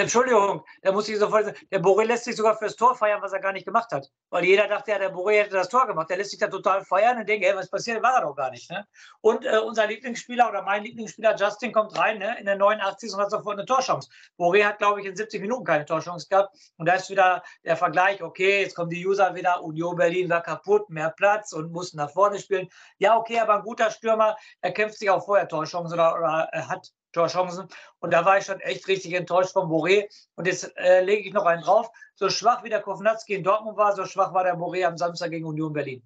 Entschuldigung, 0.00 0.64
da 0.82 0.92
muss 0.92 1.08
ich 1.08 1.18
sofort 1.18 1.44
sagen, 1.44 1.56
der 1.70 1.82
Boré 1.82 2.04
lässt 2.04 2.24
sich 2.24 2.36
sogar 2.36 2.56
fürs 2.56 2.76
Tor 2.76 2.94
feiern, 2.94 3.22
was 3.22 3.32
er 3.32 3.40
gar 3.40 3.52
nicht 3.52 3.66
gemacht 3.66 3.90
hat. 3.92 4.10
Weil 4.30 4.44
jeder 4.44 4.68
dachte 4.68 4.90
ja, 4.90 4.98
der 4.98 5.12
Boré 5.14 5.40
hätte 5.40 5.50
das 5.50 5.68
Tor 5.68 5.86
gemacht. 5.86 6.10
Der 6.10 6.16
lässt 6.16 6.30
sich 6.30 6.40
da 6.40 6.48
total 6.48 6.84
feiern 6.84 7.18
und 7.18 7.28
denkt, 7.28 7.44
ey, 7.44 7.54
was 7.54 7.68
passiert, 7.68 8.02
war 8.02 8.14
er 8.14 8.22
doch 8.22 8.34
gar 8.34 8.50
nicht. 8.50 8.70
Ne? 8.70 8.86
Und 9.20 9.44
äh, 9.44 9.58
unser 9.58 9.86
Lieblingsspieler 9.86 10.48
oder 10.48 10.62
mein 10.62 10.84
Lieblingsspieler 10.84 11.36
Justin 11.36 11.72
kommt 11.72 11.98
rein 11.98 12.18
ne, 12.18 12.36
in 12.38 12.46
der 12.46 12.56
89. 12.56 13.12
und 13.14 13.20
hat 13.20 13.30
sofort 13.30 13.58
eine 13.58 13.66
Torchance. 13.66 14.08
Boré 14.38 14.64
hat, 14.64 14.78
glaube 14.78 15.00
ich, 15.00 15.06
in 15.06 15.16
70 15.16 15.40
Minuten 15.40 15.64
keine 15.64 15.84
Torchance 15.84 16.26
gehabt. 16.28 16.56
Und 16.76 16.86
da 16.86 16.94
ist 16.94 17.10
wieder 17.10 17.42
der 17.64 17.76
Vergleich, 17.76 18.22
okay, 18.22 18.62
jetzt 18.62 18.74
kommen 18.74 18.90
die 18.90 19.06
User 19.06 19.34
wieder, 19.34 19.62
Union 19.62 19.96
Berlin 19.96 20.30
war 20.30 20.42
kaputt, 20.42 20.88
mehr 20.88 21.10
Platz 21.10 21.52
und 21.52 21.72
mussten 21.72 21.98
nach 21.98 22.10
vorne 22.10 22.38
spielen. 22.38 22.68
Ja, 22.98 23.16
okay, 23.16 23.38
aber 23.38 23.56
ein 23.56 23.62
guter 23.62 23.90
Stürmer, 23.90 24.36
er 24.60 24.72
kämpft 24.72 24.98
sich 24.98 25.10
auch 25.10 25.24
vorher 25.24 25.48
Torchancen 25.48 25.94
oder, 25.94 26.16
oder 26.16 26.48
er 26.52 26.68
hat 26.68 26.90
Torchancen. 27.12 27.68
Und 27.98 28.12
da 28.12 28.24
war 28.24 28.38
ich 28.38 28.44
schon 28.44 28.60
echt 28.60 28.86
richtig 28.88 29.14
enttäuscht 29.14 29.52
von 29.52 29.68
Boré. 29.68 30.06
Und 30.36 30.46
jetzt 30.46 30.76
äh, 30.76 31.02
lege 31.02 31.28
ich 31.28 31.34
noch 31.34 31.46
einen 31.46 31.62
drauf. 31.62 31.90
So 32.14 32.28
schwach 32.28 32.64
wie 32.64 32.68
der 32.68 32.82
Kovnatski 32.82 33.34
in 33.34 33.44
Dortmund 33.44 33.76
war, 33.76 33.94
so 33.94 34.04
schwach 34.04 34.32
war 34.34 34.44
der 34.44 34.56
Boré 34.56 34.84
am 34.84 34.96
Samstag 34.96 35.30
gegen 35.30 35.46
Union 35.46 35.72
Berlin. 35.72 36.02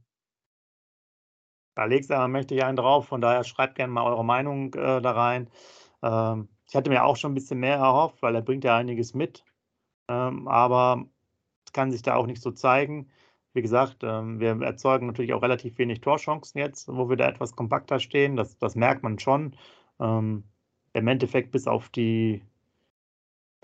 Da 1.74 1.84
legst 1.84 2.10
du 2.10 2.14
aber 2.14 2.28
mächtig 2.28 2.62
einen 2.62 2.76
drauf. 2.76 3.08
Von 3.08 3.20
daher 3.20 3.44
schreibt 3.44 3.74
gerne 3.74 3.92
mal 3.92 4.04
eure 4.04 4.24
Meinung 4.24 4.72
äh, 4.74 5.00
da 5.00 5.10
rein. 5.10 5.50
Ähm, 6.02 6.48
ich 6.68 6.76
hatte 6.76 6.90
mir 6.90 7.04
auch 7.04 7.16
schon 7.16 7.32
ein 7.32 7.34
bisschen 7.34 7.60
mehr 7.60 7.76
erhofft, 7.76 8.22
weil 8.22 8.34
er 8.34 8.42
bringt 8.42 8.64
ja 8.64 8.76
einiges 8.76 9.14
mit. 9.14 9.44
Ähm, 10.08 10.46
aber 10.48 11.06
kann 11.74 11.90
sich 11.90 12.00
da 12.00 12.14
auch 12.14 12.26
nicht 12.26 12.40
so 12.40 12.52
zeigen. 12.52 13.10
Wie 13.52 13.60
gesagt, 13.62 13.98
ähm, 14.02 14.40
wir 14.40 14.60
erzeugen 14.62 15.06
natürlich 15.06 15.34
auch 15.34 15.42
relativ 15.42 15.76
wenig 15.76 16.00
Torchancen 16.00 16.58
jetzt, 16.58 16.88
wo 16.88 17.08
wir 17.10 17.16
da 17.16 17.28
etwas 17.28 17.54
kompakter 17.54 18.00
stehen. 18.00 18.36
Das, 18.36 18.56
das 18.58 18.74
merkt 18.74 19.02
man 19.02 19.18
schon. 19.18 19.56
Ähm, 20.00 20.44
im 20.94 21.08
Endeffekt 21.08 21.52
bis 21.52 21.66
auf 21.66 21.88
die 21.90 22.42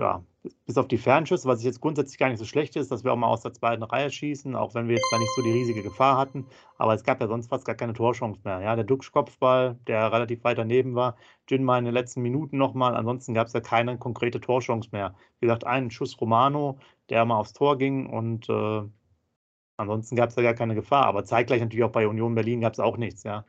ja, 0.00 0.25
bis 0.66 0.78
auf 0.78 0.88
die 0.88 0.99
Fernschüsse, 0.99 1.46
was 1.46 1.60
ich 1.60 1.66
jetzt 1.66 1.80
grundsätzlich 1.80 2.18
gar 2.18 2.28
nicht 2.30 2.38
so 2.38 2.46
schlecht 2.46 2.75
ist, 2.76 2.90
dass 2.90 3.04
wir 3.04 3.12
auch 3.12 3.16
mal 3.16 3.26
aus 3.28 3.42
der 3.42 3.52
zweiten 3.52 3.82
Reihe 3.82 4.10
schießen, 4.10 4.56
auch 4.56 4.75
wenn 4.75 4.88
wir 4.88 4.96
jetzt 4.96 5.08
da 5.12 5.18
nicht 5.18 5.34
so 5.37 5.42
die 5.42 5.52
riesige 5.52 5.82
Gefahr 5.82 6.16
hatten. 6.16 6.46
Aber 6.78 6.94
es 6.94 7.04
gab 7.04 7.20
ja 7.20 7.28
sonst 7.28 7.49
fast 7.49 7.66
gar 7.66 7.75
keine 7.75 7.92
Torchance 7.92 8.40
mehr. 8.44 8.60
Ja, 8.60 8.75
der 8.75 8.84
Duxch-Kopfball, 8.84 9.76
der 9.87 10.10
relativ 10.12 10.42
weit 10.44 10.58
daneben 10.58 10.94
war, 10.94 11.16
Jinma 11.49 11.78
in 11.78 11.84
den 11.84 11.94
letzten 11.94 12.22
Minuten 12.22 12.56
nochmal. 12.56 12.96
Ansonsten 12.96 13.34
gab 13.34 13.49
es 13.49 13.52
ja 13.52 13.60
keine 13.60 13.99
konkrete 13.99 14.40
Torchance 14.40 14.88
mehr. 14.92 15.14
Wie 15.40 15.46
gesagt, 15.46 15.66
einen 15.66 15.90
Schuss 15.90 16.18
Romano, 16.20 16.78
der 17.10 17.25
mal 17.26 17.37
aufs 17.37 17.52
Tor 17.52 17.76
ging 17.76 18.06
und 18.06 18.49
äh, 18.49 18.82
ansonsten 19.76 20.16
gab 20.16 20.30
es 20.30 20.37
ja 20.37 20.42
gar 20.42 20.54
keine 20.54 20.75
Gefahr. 20.75 21.04
Aber 21.04 21.25
zeitgleich 21.25 21.60
natürlich 21.60 21.84
auch 21.84 21.92
bei 21.92 22.08
Union 22.08 22.34
Berlin 22.34 22.62
gab 22.62 22.72
es 22.72 22.80
auch 22.80 22.96
nichts. 22.96 23.22
Ja, 23.25 23.44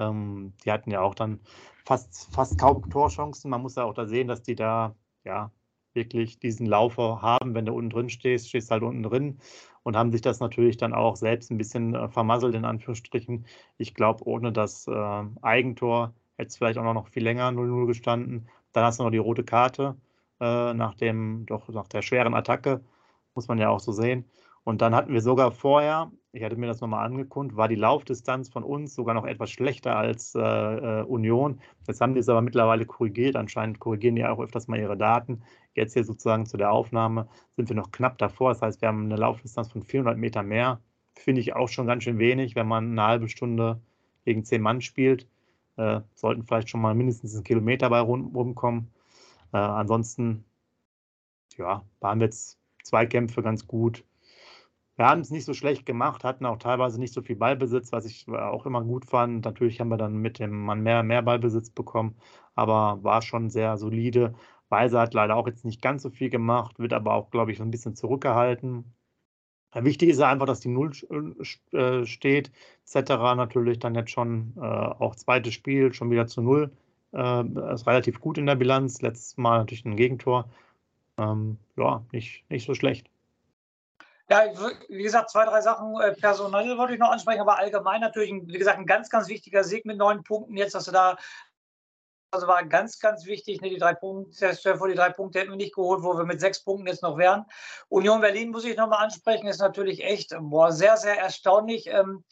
ähm, 0.00 0.54
die 0.64 0.72
hatten 0.72 0.90
ja 0.90 1.00
auch 1.02 1.14
dann 1.14 1.40
fast, 1.84 2.32
fast 2.34 2.58
kaum 2.58 2.88
Torchancen. 2.90 3.50
Man 3.50 3.62
muss 3.62 3.76
ja 3.76 3.84
auch 3.84 3.94
da 3.94 4.06
sehen, 4.06 4.28
dass 4.28 4.42
die 4.42 4.54
da 4.56 4.94
ja 5.24 5.52
wirklich 5.94 6.38
diesen 6.38 6.66
Laufer 6.66 7.22
haben. 7.22 7.54
Wenn 7.54 7.66
du 7.66 7.72
unten 7.72 7.90
drin 7.90 8.10
stehst, 8.10 8.48
stehst 8.48 8.70
halt 8.70 8.82
unten 8.82 9.02
drin 9.02 9.38
und 9.82 9.96
haben 9.96 10.12
sich 10.12 10.20
das 10.20 10.40
natürlich 10.40 10.76
dann 10.76 10.94
auch 10.94 11.16
selbst 11.16 11.50
ein 11.50 11.58
bisschen 11.58 11.94
äh, 11.94 12.08
vermasselt, 12.08 12.54
in 12.54 12.64
Anführungsstrichen. 12.64 13.46
Ich 13.78 13.94
glaube, 13.94 14.24
ohne 14.26 14.52
das 14.52 14.86
äh, 14.86 15.24
Eigentor 15.42 16.14
hätte 16.36 16.48
es 16.48 16.56
vielleicht 16.56 16.78
auch 16.78 16.94
noch 16.94 17.08
viel 17.08 17.22
länger 17.24 17.48
0-0 17.50 17.86
gestanden. 17.86 18.48
Dann 18.72 18.84
hast 18.84 19.00
du 19.00 19.04
noch 19.04 19.10
die 19.10 19.18
rote 19.18 19.44
Karte 19.44 19.96
äh, 20.40 20.74
nach, 20.74 20.94
dem, 20.94 21.44
doch, 21.46 21.68
nach 21.68 21.88
der 21.88 22.02
schweren 22.02 22.34
Attacke, 22.34 22.82
muss 23.34 23.48
man 23.48 23.58
ja 23.58 23.68
auch 23.68 23.80
so 23.80 23.92
sehen. 23.92 24.24
Und 24.64 24.82
dann 24.82 24.94
hatten 24.94 25.12
wir 25.12 25.20
sogar 25.22 25.52
vorher, 25.52 26.10
ich 26.32 26.44
hatte 26.44 26.56
mir 26.56 26.66
das 26.68 26.80
nochmal 26.80 27.04
angeguckt, 27.04 27.56
war 27.56 27.66
die 27.66 27.74
Laufdistanz 27.74 28.48
von 28.48 28.62
uns 28.62 28.94
sogar 28.94 29.14
noch 29.14 29.24
etwas 29.24 29.50
schlechter 29.50 29.96
als 29.96 30.34
äh, 30.34 30.40
äh, 30.40 31.02
Union. 31.02 31.60
Jetzt 31.88 32.00
haben 32.00 32.14
die 32.14 32.20
es 32.20 32.28
aber 32.28 32.40
mittlerweile 32.40 32.86
korrigiert. 32.86 33.34
Anscheinend 33.34 33.80
korrigieren 33.80 34.14
die 34.14 34.24
auch 34.24 34.38
öfters 34.38 34.68
mal 34.68 34.78
ihre 34.78 34.96
Daten. 34.96 35.42
Jetzt 35.74 35.94
hier 35.94 36.04
sozusagen 36.04 36.46
zu 36.46 36.56
der 36.56 36.70
Aufnahme 36.70 37.28
sind 37.56 37.68
wir 37.68 37.74
noch 37.74 37.90
knapp 37.90 38.18
davor. 38.18 38.50
Das 38.52 38.62
heißt, 38.62 38.80
wir 38.80 38.88
haben 38.88 39.06
eine 39.06 39.16
Laufdistanz 39.16 39.72
von 39.72 39.82
400 39.82 40.16
Meter 40.18 40.42
mehr. 40.44 40.80
Finde 41.16 41.40
ich 41.40 41.54
auch 41.54 41.68
schon 41.68 41.88
ganz 41.88 42.04
schön 42.04 42.18
wenig, 42.18 42.54
wenn 42.54 42.68
man 42.68 42.92
eine 42.92 43.02
halbe 43.02 43.28
Stunde 43.28 43.80
gegen 44.24 44.44
zehn 44.44 44.62
Mann 44.62 44.80
spielt. 44.80 45.26
Äh, 45.76 46.00
sollten 46.14 46.44
vielleicht 46.44 46.70
schon 46.70 46.80
mal 46.80 46.94
mindestens 46.94 47.34
einen 47.34 47.44
Kilometer 47.44 47.90
bei 47.90 48.00
rum, 48.00 48.30
rumkommen. 48.36 48.88
Äh, 49.52 49.58
ansonsten, 49.58 50.44
ja, 51.56 51.82
waren 52.00 52.20
wir 52.20 52.26
jetzt 52.26 52.58
Zweikämpfe 52.84 53.42
ganz 53.42 53.66
gut 53.66 54.04
wir 55.00 55.08
haben 55.08 55.22
es 55.22 55.30
nicht 55.30 55.46
so 55.46 55.54
schlecht 55.54 55.86
gemacht, 55.86 56.24
hatten 56.24 56.44
auch 56.44 56.58
teilweise 56.58 57.00
nicht 57.00 57.14
so 57.14 57.22
viel 57.22 57.36
Ballbesitz, 57.36 57.90
was 57.90 58.04
ich 58.04 58.28
auch 58.28 58.66
immer 58.66 58.82
gut 58.82 59.06
fand. 59.06 59.46
Natürlich 59.46 59.80
haben 59.80 59.88
wir 59.88 59.96
dann 59.96 60.18
mit 60.18 60.38
dem 60.38 60.50
Mann 60.66 60.82
mehr, 60.82 61.02
mehr 61.02 61.22
Ballbesitz 61.22 61.70
bekommen, 61.70 62.16
aber 62.54 63.02
war 63.02 63.22
schon 63.22 63.48
sehr 63.48 63.78
solide. 63.78 64.34
Weiser 64.68 65.00
hat 65.00 65.14
leider 65.14 65.36
auch 65.36 65.46
jetzt 65.46 65.64
nicht 65.64 65.80
ganz 65.80 66.02
so 66.02 66.10
viel 66.10 66.28
gemacht, 66.28 66.78
wird 66.78 66.92
aber 66.92 67.14
auch, 67.14 67.30
glaube 67.30 67.50
ich, 67.50 67.56
so 67.56 67.64
ein 67.64 67.70
bisschen 67.70 67.96
zurückgehalten. 67.96 68.92
Wichtig 69.74 70.10
ist 70.10 70.20
ja 70.20 70.28
einfach, 70.28 70.46
dass 70.46 70.60
die 70.60 70.68
Null 70.68 70.92
äh, 71.72 72.04
steht, 72.04 72.52
etc. 72.84 73.10
Natürlich 73.36 73.78
dann 73.78 73.94
jetzt 73.94 74.10
schon 74.10 74.52
äh, 74.58 74.60
auch 74.60 75.14
zweites 75.16 75.54
Spiel, 75.54 75.94
schon 75.94 76.10
wieder 76.10 76.26
zu 76.26 76.42
Null. 76.42 76.72
Äh, 77.14 77.44
ist 77.72 77.86
relativ 77.86 78.20
gut 78.20 78.36
in 78.36 78.44
der 78.44 78.56
Bilanz. 78.56 79.00
Letztes 79.00 79.38
Mal 79.38 79.60
natürlich 79.60 79.86
ein 79.86 79.96
Gegentor. 79.96 80.50
Ähm, 81.16 81.56
ja, 81.78 82.04
nicht, 82.12 82.44
nicht 82.50 82.66
so 82.66 82.74
schlecht. 82.74 83.08
Ja, 84.30 84.44
wie 84.88 85.02
gesagt, 85.02 85.30
zwei, 85.30 85.44
drei 85.44 85.60
Sachen 85.60 86.00
äh, 86.00 86.12
personell 86.12 86.78
wollte 86.78 86.92
ich 86.92 87.00
noch 87.00 87.10
ansprechen, 87.10 87.40
aber 87.40 87.58
allgemein 87.58 88.00
natürlich, 88.00 88.30
wie 88.30 88.58
gesagt, 88.58 88.78
ein 88.78 88.86
ganz, 88.86 89.10
ganz 89.10 89.26
wichtiger 89.26 89.64
Sieg 89.64 89.84
mit 89.84 89.96
neun 89.98 90.22
Punkten. 90.22 90.56
Jetzt, 90.56 90.76
dass 90.76 90.84
du 90.84 90.92
da, 90.92 91.16
also 92.30 92.46
war 92.46 92.64
ganz, 92.64 93.00
ganz 93.00 93.26
wichtig, 93.26 93.60
ne, 93.60 93.70
die 93.70 93.78
drei 93.78 93.92
Punkte, 93.92 94.54
vor 94.54 94.86
die 94.86 94.94
drei 94.94 95.10
Punkte 95.10 95.40
hätten 95.40 95.50
wir 95.50 95.56
nicht 95.56 95.74
geholt, 95.74 96.04
wo 96.04 96.16
wir 96.16 96.24
mit 96.24 96.40
sechs 96.40 96.62
Punkten 96.62 96.86
jetzt 96.86 97.02
noch 97.02 97.18
wären. 97.18 97.44
Union 97.88 98.20
Berlin 98.20 98.50
muss 98.50 98.64
ich 98.64 98.76
nochmal 98.76 99.02
ansprechen, 99.02 99.48
ist 99.48 99.58
natürlich 99.58 100.04
echt, 100.04 100.32
boah, 100.38 100.70
sehr, 100.70 100.96
sehr 100.96 101.18
erstaunlich. 101.18 101.88
Ähm, 101.88 102.24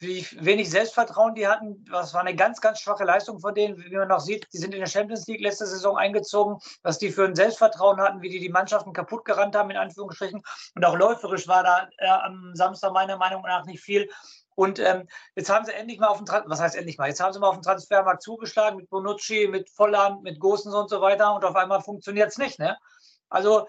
wenig 0.00 0.70
Selbstvertrauen 0.70 1.34
die 1.34 1.46
hatten. 1.46 1.84
Das 1.90 2.14
war 2.14 2.20
eine 2.20 2.34
ganz, 2.34 2.60
ganz 2.60 2.80
schwache 2.80 3.04
Leistung 3.04 3.38
von 3.38 3.54
denen, 3.54 3.76
wie 3.78 3.94
man 3.94 4.08
noch 4.08 4.20
sieht. 4.20 4.46
Die 4.52 4.58
sind 4.58 4.74
in 4.74 4.80
der 4.80 4.86
Champions 4.86 5.26
League 5.26 5.40
letzte 5.40 5.66
Saison 5.66 5.96
eingezogen, 5.96 6.58
was 6.82 6.98
die 6.98 7.10
für 7.10 7.24
ein 7.24 7.34
Selbstvertrauen 7.34 8.00
hatten, 8.00 8.22
wie 8.22 8.30
die 8.30 8.40
die 8.40 8.48
Mannschaften 8.48 8.92
kaputt 8.92 9.24
gerannt 9.24 9.54
haben, 9.54 9.70
in 9.70 9.76
Anführungsstrichen. 9.76 10.42
Und 10.74 10.84
auch 10.84 10.96
läuferisch 10.96 11.46
war 11.48 11.62
da 11.62 11.88
äh, 11.98 12.08
am 12.08 12.54
Samstag 12.54 12.92
meiner 12.92 13.16
Meinung 13.16 13.42
nach 13.42 13.64
nicht 13.66 13.80
viel. 13.80 14.08
Und 14.54 14.78
ähm, 14.78 15.08
jetzt 15.36 15.50
haben 15.50 15.64
sie 15.64 15.72
endlich 15.72 15.98
mal 15.98 16.08
auf 16.08 16.18
den 16.18 16.26
Transfer, 16.26 16.50
was 16.50 16.60
heißt 16.60 16.76
endlich 16.76 16.98
mal? 16.98 17.08
Jetzt 17.08 17.20
haben 17.20 17.32
sie 17.32 17.38
mal 17.38 17.48
auf 17.48 17.56
den 17.56 17.62
Transfermarkt 17.62 18.22
zugeschlagen 18.22 18.76
mit 18.76 18.90
Bonucci, 18.90 19.48
mit 19.48 19.70
Volland, 19.70 20.22
mit 20.22 20.40
Gosens 20.40 20.74
und 20.74 20.90
so 20.90 21.00
weiter. 21.00 21.34
Und 21.34 21.44
auf 21.44 21.56
einmal 21.56 21.80
funktioniert 21.82 22.30
es 22.30 22.38
nicht. 22.38 22.58
Ne? 22.58 22.76
Also 23.28 23.68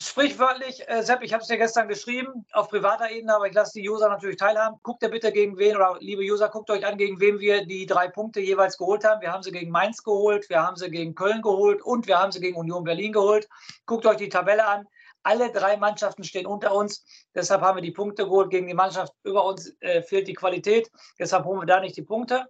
Sprichwörtlich, 0.00 0.88
äh, 0.88 1.02
Sepp, 1.02 1.24
ich 1.24 1.32
habe 1.32 1.42
es 1.42 1.48
dir 1.48 1.58
gestern 1.58 1.88
geschrieben, 1.88 2.46
auf 2.52 2.68
privater 2.68 3.10
Ebene, 3.10 3.34
aber 3.34 3.48
ich 3.48 3.54
lasse 3.54 3.80
die 3.80 3.88
User 3.88 4.08
natürlich 4.08 4.36
teilhaben. 4.36 4.78
Guckt 4.84 5.02
ihr 5.02 5.08
bitte 5.08 5.32
gegen 5.32 5.58
wen, 5.58 5.74
oder 5.74 5.96
liebe 5.98 6.22
User, 6.22 6.48
guckt 6.48 6.70
euch 6.70 6.86
an, 6.86 6.98
gegen 6.98 7.18
wen 7.18 7.40
wir 7.40 7.66
die 7.66 7.84
drei 7.84 8.06
Punkte 8.06 8.38
jeweils 8.38 8.78
geholt 8.78 9.02
haben. 9.02 9.20
Wir 9.20 9.32
haben 9.32 9.42
sie 9.42 9.50
gegen 9.50 9.72
Mainz 9.72 10.04
geholt, 10.04 10.48
wir 10.48 10.62
haben 10.62 10.76
sie 10.76 10.88
gegen 10.88 11.16
Köln 11.16 11.42
geholt 11.42 11.82
und 11.82 12.06
wir 12.06 12.16
haben 12.16 12.30
sie 12.30 12.40
gegen 12.40 12.56
Union 12.56 12.84
Berlin 12.84 13.12
geholt. 13.12 13.48
Guckt 13.86 14.06
euch 14.06 14.18
die 14.18 14.28
Tabelle 14.28 14.64
an. 14.66 14.86
Alle 15.24 15.50
drei 15.50 15.76
Mannschaften 15.76 16.22
stehen 16.22 16.46
unter 16.46 16.72
uns. 16.74 17.04
Deshalb 17.34 17.60
haben 17.62 17.78
wir 17.78 17.82
die 17.82 17.90
Punkte 17.90 18.22
geholt. 18.22 18.50
Gegen 18.50 18.68
die 18.68 18.74
Mannschaft 18.74 19.12
über 19.24 19.44
uns 19.44 19.74
äh, 19.80 20.02
fehlt 20.02 20.28
die 20.28 20.34
Qualität. 20.34 20.88
Deshalb 21.18 21.44
holen 21.44 21.60
wir 21.60 21.66
da 21.66 21.80
nicht 21.80 21.96
die 21.96 22.02
Punkte. 22.02 22.46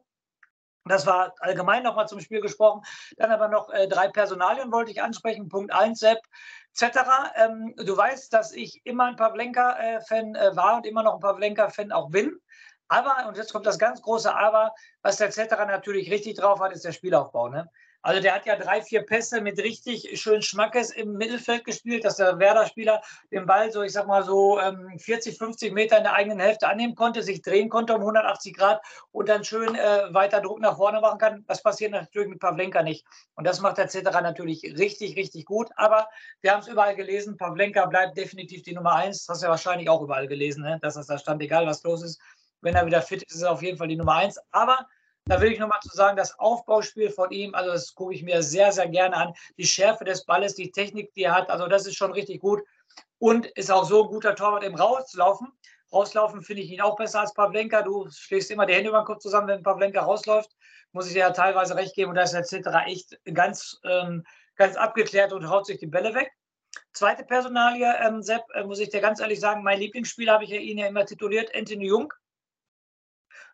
Das 0.89 1.07
war 1.07 1.35
allgemein 1.41 1.83
nochmal 1.83 2.09
zum 2.09 2.21
Spiel 2.21 2.41
gesprochen. 2.41 2.83
Dann 3.17 3.31
aber 3.31 3.49
noch 3.49 3.71
äh, 3.71 3.89
drei 3.89 4.09
Personalien 4.09 4.73
wollte 4.73 4.91
ich 4.91 5.03
ansprechen. 5.03 5.49
Punkt 5.49 5.73
1, 5.73 5.99
Sepp, 5.99 6.19
etc. 6.75 6.99
Ähm, 7.37 7.75
du 7.77 7.97
weißt, 7.97 8.33
dass 8.33 8.53
ich 8.53 8.81
immer 8.85 9.05
ein 9.05 9.17
Pavlenka-Fan 9.17 10.35
äh, 10.35 10.57
war 10.57 10.77
und 10.77 10.87
immer 10.87 11.03
noch 11.03 11.15
ein 11.15 11.21
Pavlenka-Fan 11.21 11.93
auch 11.93 12.11
bin. 12.11 12.39
Aber, 12.89 13.29
und 13.29 13.37
jetzt 13.37 13.53
kommt 13.53 13.67
das 13.67 13.79
ganz 13.79 14.01
große 14.01 14.35
Aber, 14.35 14.73
was 15.03 15.17
der 15.17 15.31
Zetterer 15.31 15.67
natürlich 15.67 16.11
richtig 16.11 16.37
drauf 16.37 16.61
hat, 16.61 16.73
ist 16.73 16.85
der 16.85 16.93
Spielaufbau. 16.93 17.49
Ne? 17.49 17.69
Also 18.03 18.23
der 18.23 18.35
hat 18.35 18.47
ja 18.47 18.57
drei, 18.57 18.81
vier 18.81 19.03
Pässe 19.03 19.41
mit 19.41 19.59
richtig 19.59 20.21
schön 20.21 20.41
Schmackes 20.41 20.91
im 20.91 21.15
Mittelfeld 21.15 21.65
gespielt, 21.65 22.05
dass 22.05 22.17
der 22.17 22.39
Werder-Spieler 22.39 23.03
den 23.33 23.45
Ball 23.45 23.73
so, 23.73 23.83
ich 23.83 23.93
sag 23.93 24.07
mal 24.07 24.23
so 24.23 24.61
40, 24.99 25.33
ähm, 25.33 25.39
50 25.39 25.73
Meter 25.73 25.99
in 25.99 26.05
der 26.05 26.13
eigenen 26.13 26.39
Hälfte 26.39 26.69
annehmen 26.69 26.95
konnte, 26.95 27.23
sich 27.23 27.43
drehen 27.43 27.69
konnte 27.69 27.95
um 27.95 28.01
180 28.01 28.57
Grad 28.57 28.81
und 29.11 29.29
dann 29.29 29.45
schön 29.45 29.75
äh, 29.75 30.15
weiter 30.15 30.41
Druck 30.41 30.61
nach 30.61 30.77
vorne 30.77 31.01
machen 31.01 31.19
kann. 31.19 31.45
Das 31.49 31.63
passiert 31.63 31.91
natürlich 31.91 32.29
mit 32.29 32.39
Pavlenka 32.39 32.83
nicht. 32.83 33.05
Und 33.35 33.47
das 33.47 33.61
macht 33.61 33.79
der 33.79 33.89
Zetterer 33.89 34.21
natürlich 34.21 34.63
richtig, 34.79 35.17
richtig 35.17 35.45
gut. 35.45 35.69
Aber 35.75 36.09
wir 36.41 36.53
haben 36.53 36.61
es 36.61 36.69
überall 36.69 36.95
gelesen, 36.95 37.37
Pavlenka 37.37 37.85
bleibt 37.87 38.17
definitiv 38.17 38.63
die 38.63 38.75
Nummer 38.75 38.95
eins. 38.95 39.27
Das 39.27 39.35
hast 39.35 39.43
du 39.43 39.47
ja 39.47 39.51
wahrscheinlich 39.51 39.89
auch 39.89 40.03
überall 40.03 40.29
gelesen, 40.29 40.63
ne? 40.63 40.79
dass 40.83 40.95
das 40.95 41.09
da 41.09 41.19
stand, 41.19 41.43
egal 41.43 41.67
was 41.67 41.83
los 41.83 42.05
ist. 42.05 42.21
Wenn 42.61 42.77
er 42.77 42.87
wieder 42.87 43.03
fit 43.03 43.23
ist, 43.25 43.35
ist 43.35 43.43
er 43.43 43.53
auf 43.53 43.63
jeden 43.63 43.77
Fall 43.77 43.89
die 43.89 43.97
Nummer 43.97 44.15
eins. 44.15 44.39
Aber 44.51 44.87
da 45.29 45.43
will 45.43 45.53
ich 45.53 45.59
nochmal 45.59 45.81
zu 45.83 45.95
sagen, 45.95 46.17
das 46.17 46.39
Aufbauspiel 46.39 47.11
von 47.11 47.31
ihm, 47.31 47.55
also 47.55 47.71
das 47.71 47.95
gucke 47.95 48.15
ich 48.15 48.23
mir 48.23 48.43
sehr, 48.43 48.73
sehr 48.73 48.89
gerne 48.89 49.15
an. 49.15 49.35
Die 49.59 49.67
Schärfe 49.67 50.05
des 50.05 50.25
Balles, 50.25 50.55
die 50.55 50.71
Technik, 50.71 51.13
die 51.13 51.25
er 51.25 51.35
hat, 51.35 51.51
also 51.51 51.67
das 51.67 51.87
ist 51.87 51.97
schon 51.97 52.13
richtig 52.13 52.41
gut. 52.41 52.63
Und 53.19 53.47
ist 53.47 53.71
auch 53.71 53.85
so 53.85 54.05
ein 54.05 54.09
guter 54.09 54.35
Torwart 54.35 54.65
im 54.65 54.75
Rauslaufen. 54.75 55.49
Rauslaufen 55.93 56.43
finde 56.43 56.63
ich 56.63 56.71
ihn 56.71 56.81
auch 56.81 56.97
besser 56.97 57.21
als 57.21 57.35
Pavlenka. 57.35 57.83
Du 57.83 58.09
schlägst 58.11 58.51
immer 58.51 58.65
die 58.65 58.75
Hände 58.75 58.89
über 58.89 59.03
den 59.03 59.05
Kopf 59.05 59.19
zusammen, 59.19 59.49
wenn 59.49 59.63
Pavlenka 59.63 60.01
rausläuft. 60.01 60.51
Muss 60.93 61.07
ich 61.07 61.13
dir 61.13 61.21
ja 61.21 61.31
teilweise 61.31 61.77
recht 61.77 61.95
geben. 61.95 62.11
Und 62.11 62.17
da 62.17 62.23
ist 62.23 62.33
der 62.33 62.45
Zitterer 62.45 62.87
echt 62.87 63.19
ganz, 63.35 63.79
ähm, 63.85 64.25
ganz 64.57 64.77
abgeklärt 64.77 65.33
und 65.33 65.49
haut 65.49 65.67
sich 65.67 65.79
die 65.79 65.87
Bälle 65.87 66.15
weg. 66.15 66.33
Zweite 66.93 67.25
Personalie, 67.25 67.93
ähm, 68.01 68.23
Sepp, 68.23 68.43
äh, 68.55 68.65
muss 68.65 68.81
ich 68.81 68.89
dir 68.89 69.01
ganz 69.01 69.21
ehrlich 69.21 69.41
sagen, 69.41 69.63
mein 69.63 69.79
Lieblingsspieler 69.79 70.33
habe 70.33 70.45
ich 70.45 70.51
ja 70.51 70.59
ihn 70.59 70.79
ja 70.79 70.87
immer 70.87 71.05
tituliert, 71.05 71.55
Anthony 71.55 71.87
Jung 71.87 72.13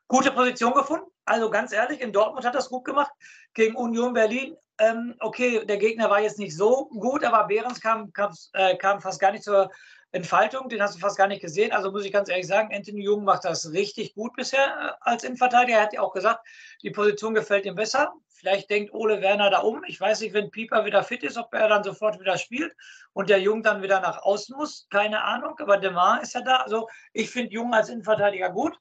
gute 0.08 0.32
Position 0.32 0.75
gefunden. 0.75 1.06
Also 1.25 1.50
ganz 1.50 1.73
ehrlich, 1.73 2.00
in 2.00 2.12
Dortmund 2.12 2.44
hat 2.44 2.54
das 2.54 2.68
gut 2.68 2.84
gemacht. 2.84 3.11
Gegen 3.54 3.76
Union 3.76 4.12
Berlin, 4.12 4.56
ähm, 4.78 5.14
okay, 5.20 5.64
der 5.64 5.78
Gegner 5.78 6.11
war 6.11 6.20
jetzt 6.20 6.38
nicht 6.38 6.56
so 6.56 6.87
gut, 6.87 7.25
aber 7.25 7.46
Behrens 7.46 7.80
kam, 7.80 8.12
kam, 8.12 8.34
äh, 8.52 8.76
kam 8.76 9.00
fast 9.00 9.20
gar 9.20 9.32
nicht 9.32 9.44
zur 9.44 9.70
Entfaltung. 10.12 10.68
Den 10.68 10.82
hast 10.82 10.96
du 10.96 11.00
fast 11.00 11.16
gar 11.16 11.28
nicht 11.28 11.40
gesehen. 11.40 11.73
Also 11.73 11.90
muss 11.90 12.04
ich 12.04 12.12
ganz 12.12 12.28
ehrlich 12.28 12.46
sagen, 12.46 12.75
Anthony 12.75 13.02
Jung 13.02 13.25
macht 13.25 13.44
das 13.44 13.73
richtig 13.73 14.14
gut 14.14 14.34
bisher 14.34 14.64
äh, 14.66 14.92
als 15.00 15.25
Innenverteidiger. 15.25 15.78
Er 15.78 15.84
hat 15.84 15.92
ja 15.92 16.00
auch 16.00 16.12
gesagt, 16.12 16.46
die 16.82 16.90
Position 16.90 17.34
gefällt 17.34 17.66
ihm 17.66 17.75
besser. 17.75 18.12
Vielleicht 18.28 18.68
denkt 18.68 18.92
Ole 18.92 19.23
Werner 19.23 19.50
da 19.50 19.61
um. 19.61 19.84
Ich 19.87 20.00
weiß 20.00 20.20
nicht, 20.20 20.34
wenn 20.34 20.50
Pieper 20.50 20.84
wieder 20.84 21.02
fit 21.02 21.23
ist, 21.23 21.38
ob 21.38 21.54
er 21.54 21.68
dann 21.68 21.82
sofort 21.84 22.20
wieder 22.20 22.37
spielt 22.37 22.75
und 23.12 23.30
der 23.30 23.40
Jung 23.40 23.62
dann 23.62 23.82
wieder 23.82 24.00
nach 24.00 24.23
außen 24.23 24.56
muss. 24.56 24.87
Keine 24.90 25.23
Ahnung, 25.23 25.54
aber 25.58 25.78
Demar 25.78 26.20
ist 26.20 26.34
ja 26.34 26.42
da. 26.42 26.56
Also 26.56 26.88
ich 27.12 27.30
finde 27.30 27.52
Jung 27.52 27.73
als 27.73 27.88
Innenverteidiger 27.88 28.50
gut. 28.50 28.78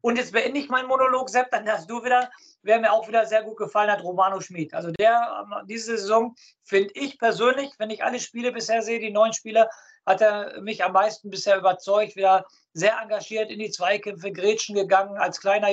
Und 0.00 0.16
jetzt 0.16 0.32
beende 0.32 0.60
ich 0.60 0.68
meinen 0.68 0.88
Monolog, 0.88 1.28
Sepp, 1.28 1.50
dann 1.50 1.68
hast 1.68 1.90
du 1.90 2.04
wieder, 2.04 2.30
wer 2.62 2.80
mir 2.80 2.92
auch 2.92 3.08
wieder 3.08 3.26
sehr 3.26 3.42
gut 3.42 3.56
gefallen 3.56 3.90
hat, 3.90 4.02
Romano 4.02 4.40
Schmid. 4.40 4.74
Also 4.74 4.90
der, 4.92 5.44
ähm, 5.44 5.66
diese 5.66 5.96
Saison 5.96 6.34
finde 6.64 6.90
ich 6.94 7.18
persönlich, 7.18 7.72
wenn 7.78 7.90
ich 7.90 8.04
alle 8.04 8.20
Spiele 8.20 8.52
bisher 8.52 8.82
sehe, 8.82 9.00
die 9.00 9.10
neun 9.10 9.32
Spiele, 9.32 9.68
hat 10.04 10.20
er 10.20 10.60
mich 10.60 10.84
am 10.84 10.92
meisten 10.92 11.30
bisher 11.30 11.58
überzeugt, 11.58 12.14
wieder 12.14 12.46
sehr 12.72 12.98
engagiert 13.00 13.50
in 13.50 13.58
die 13.58 13.70
Zweikämpfe, 13.70 14.30
Grätschen 14.30 14.76
gegangen, 14.76 15.16
als 15.18 15.40
kleiner 15.40 15.68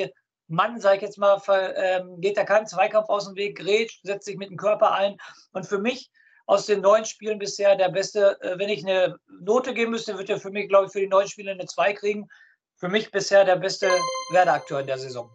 Mann, 0.48 0.80
sage 0.80 0.98
ich 0.98 1.02
jetzt 1.04 1.18
mal, 1.18 1.42
ähm, 1.76 2.20
geht 2.20 2.38
er 2.38 2.46
keinen 2.46 2.68
Zweikampf 2.68 3.10
aus 3.10 3.26
dem 3.26 3.36
Weg, 3.36 3.58
grätscht, 3.58 4.02
setzt 4.04 4.26
sich 4.26 4.38
mit 4.38 4.50
dem 4.50 4.58
Körper 4.58 4.94
ein. 4.94 5.18
Und 5.52 5.66
für 5.66 5.80
mich 5.80 6.12
aus 6.46 6.66
den 6.66 6.82
neun 6.82 7.06
Spielen 7.06 7.40
bisher 7.40 7.76
der 7.76 7.90
beste. 7.90 8.40
Äh, 8.42 8.58
wenn 8.60 8.70
ich 8.70 8.86
eine 8.86 9.18
Note 9.42 9.74
geben 9.74 9.92
müsste, 9.92 10.18
würde 10.18 10.34
er 10.34 10.40
für 10.40 10.52
mich, 10.52 10.68
glaube 10.68 10.88
ich, 10.88 10.92
für 10.92 11.00
die 11.00 11.08
neun 11.08 11.28
Spiele 11.28 11.52
eine 11.52 11.66
2 11.66 11.94
kriegen. 11.94 12.28
Für 12.76 12.90
mich 12.90 13.12
bisher 13.12 13.46
der 13.46 13.56
beste 13.56 13.88
Werder-Akteur 14.32 14.82
in 14.82 14.88
der 14.88 14.98
Saison. 14.98 15.30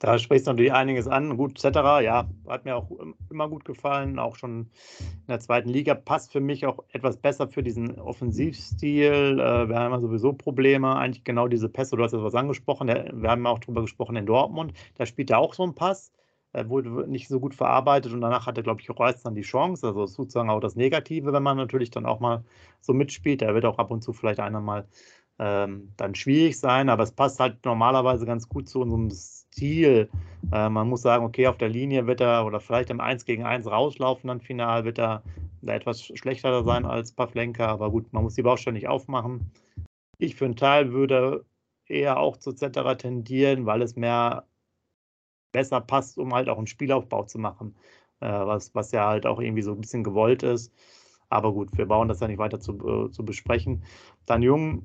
Da 0.00 0.18
sprichst 0.18 0.46
du 0.46 0.50
natürlich 0.50 0.72
einiges 0.72 1.06
an. 1.06 1.36
Gut, 1.36 1.58
Cetera, 1.58 2.00
ja, 2.00 2.28
hat 2.48 2.64
mir 2.64 2.76
auch 2.76 2.90
immer 3.30 3.48
gut 3.48 3.64
gefallen. 3.64 4.18
Auch 4.18 4.36
schon 4.36 4.70
in 5.00 5.26
der 5.28 5.40
zweiten 5.40 5.68
Liga 5.68 5.94
passt 5.94 6.32
für 6.32 6.40
mich 6.40 6.66
auch 6.66 6.84
etwas 6.92 7.16
besser 7.16 7.48
für 7.48 7.62
diesen 7.62 7.98
Offensivstil. 7.98 9.38
Äh, 9.38 9.68
wir 9.68 9.76
haben 9.78 9.92
ja 9.92 10.00
sowieso 10.00 10.32
Probleme. 10.32 10.96
Eigentlich 10.96 11.24
genau 11.24 11.48
diese 11.48 11.68
Pässe, 11.68 11.96
du 11.96 12.02
hast 12.02 12.12
jetzt 12.12 12.24
was 12.24 12.34
angesprochen. 12.34 12.88
Wir 12.88 13.30
haben 13.30 13.46
auch 13.46 13.60
darüber 13.60 13.82
gesprochen 13.82 14.16
in 14.16 14.26
Dortmund. 14.26 14.74
Da 14.96 15.06
spielt 15.06 15.30
er 15.30 15.38
auch 15.38 15.54
so 15.54 15.62
ein 15.62 15.74
Pass. 15.74 16.12
Wurde 16.52 17.08
nicht 17.08 17.26
so 17.26 17.40
gut 17.40 17.54
verarbeitet 17.54 18.12
und 18.12 18.20
danach 18.20 18.46
hatte, 18.46 18.62
glaube 18.62 18.80
ich, 18.80 18.88
Reus 18.88 19.22
dann 19.22 19.34
die 19.34 19.42
Chance. 19.42 19.88
Also 19.88 20.06
sozusagen 20.06 20.50
auch 20.50 20.60
das 20.60 20.76
Negative, 20.76 21.32
wenn 21.32 21.42
man 21.42 21.56
natürlich 21.56 21.90
dann 21.90 22.06
auch 22.06 22.20
mal 22.20 22.44
so 22.80 22.92
mitspielt. 22.92 23.42
Da 23.42 23.54
wird 23.54 23.64
auch 23.64 23.78
ab 23.78 23.90
und 23.90 24.02
zu 24.02 24.12
vielleicht 24.12 24.38
einer 24.38 24.60
mal 24.60 24.86
ähm, 25.38 25.92
dann 25.96 26.14
schwierig 26.14 26.58
sein, 26.58 26.88
aber 26.88 27.02
es 27.02 27.12
passt 27.12 27.40
halt 27.40 27.64
normalerweise 27.64 28.26
ganz 28.26 28.48
gut 28.48 28.68
zu 28.68 28.80
unserem 28.80 29.10
Stil. 29.10 30.08
Äh, 30.52 30.68
man 30.68 30.88
muss 30.88 31.02
sagen, 31.02 31.24
okay, 31.24 31.46
auf 31.46 31.58
der 31.58 31.68
Linie 31.68 32.06
wird 32.06 32.20
er 32.20 32.46
oder 32.46 32.60
vielleicht 32.60 32.90
im 32.90 33.00
1 33.00 33.24
gegen 33.24 33.44
1 33.44 33.66
rauslaufen, 33.66 34.28
dann 34.28 34.40
final 34.40 34.84
wird 34.84 34.98
er 34.98 35.22
etwas 35.66 36.02
schlechter 36.02 36.62
sein 36.64 36.84
als 36.84 37.12
Pavlenka, 37.12 37.66
aber 37.66 37.90
gut, 37.90 38.12
man 38.12 38.22
muss 38.22 38.34
die 38.34 38.42
Baustelle 38.42 38.74
nicht 38.74 38.88
aufmachen. 38.88 39.50
Ich 40.18 40.36
für 40.36 40.44
einen 40.44 40.56
Teil 40.56 40.92
würde 40.92 41.44
eher 41.86 42.18
auch 42.18 42.36
zu 42.36 42.52
Zetterer 42.52 42.96
tendieren, 42.96 43.66
weil 43.66 43.82
es 43.82 43.96
mehr 43.96 44.44
besser 45.52 45.80
passt, 45.80 46.18
um 46.18 46.34
halt 46.34 46.48
auch 46.48 46.58
einen 46.58 46.66
Spielaufbau 46.66 47.24
zu 47.24 47.38
machen, 47.38 47.76
äh, 48.20 48.28
was, 48.28 48.74
was 48.74 48.92
ja 48.92 49.06
halt 49.06 49.26
auch 49.26 49.40
irgendwie 49.40 49.62
so 49.62 49.72
ein 49.72 49.80
bisschen 49.80 50.04
gewollt 50.04 50.42
ist. 50.42 50.72
Aber 51.28 51.52
gut, 51.52 51.76
wir 51.76 51.86
bauen 51.86 52.08
das 52.08 52.20
ja 52.20 52.28
nicht 52.28 52.38
weiter 52.38 52.60
zu, 52.60 52.72
äh, 53.06 53.10
zu 53.10 53.24
besprechen. 53.24 53.82
Dann 54.26 54.42
Jung, 54.42 54.84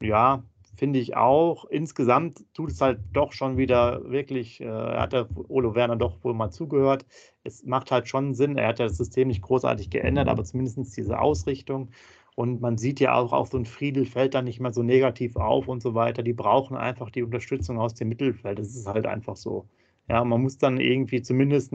ja, 0.00 0.42
finde 0.76 0.98
ich 0.98 1.16
auch. 1.16 1.64
Insgesamt 1.66 2.44
tut 2.54 2.70
es 2.70 2.80
halt 2.80 3.00
doch 3.12 3.32
schon 3.32 3.56
wieder 3.56 4.08
wirklich, 4.10 4.60
äh, 4.60 4.68
hat 4.68 5.12
der 5.12 5.28
Olo 5.48 5.74
Werner 5.74 5.96
doch 5.96 6.22
wohl 6.22 6.34
mal 6.34 6.50
zugehört. 6.50 7.04
Es 7.42 7.64
macht 7.64 7.90
halt 7.90 8.08
schon 8.08 8.34
Sinn. 8.34 8.56
Er 8.56 8.68
hat 8.68 8.78
ja 8.78 8.86
das 8.86 8.96
System 8.96 9.28
nicht 9.28 9.42
großartig 9.42 9.90
geändert, 9.90 10.28
aber 10.28 10.44
zumindest 10.44 10.96
diese 10.96 11.18
Ausrichtung. 11.18 11.90
Und 12.36 12.60
man 12.60 12.78
sieht 12.78 13.00
ja 13.00 13.14
auch, 13.14 13.32
auch 13.32 13.48
so 13.48 13.58
ein 13.58 13.66
Friedel 13.66 14.06
fällt 14.06 14.34
dann 14.34 14.44
nicht 14.44 14.60
mehr 14.60 14.72
so 14.72 14.84
negativ 14.84 15.34
auf 15.34 15.66
und 15.66 15.82
so 15.82 15.94
weiter. 15.94 16.22
Die 16.22 16.32
brauchen 16.32 16.76
einfach 16.76 17.10
die 17.10 17.24
Unterstützung 17.24 17.78
aus 17.80 17.94
dem 17.94 18.08
Mittelfeld. 18.10 18.60
Das 18.60 18.68
ist 18.68 18.86
halt 18.86 19.06
einfach 19.06 19.36
so. 19.36 19.66
Ja, 20.08 20.22
man 20.24 20.42
muss 20.42 20.58
dann 20.58 20.78
irgendwie 20.78 21.20
zumindest 21.22 21.72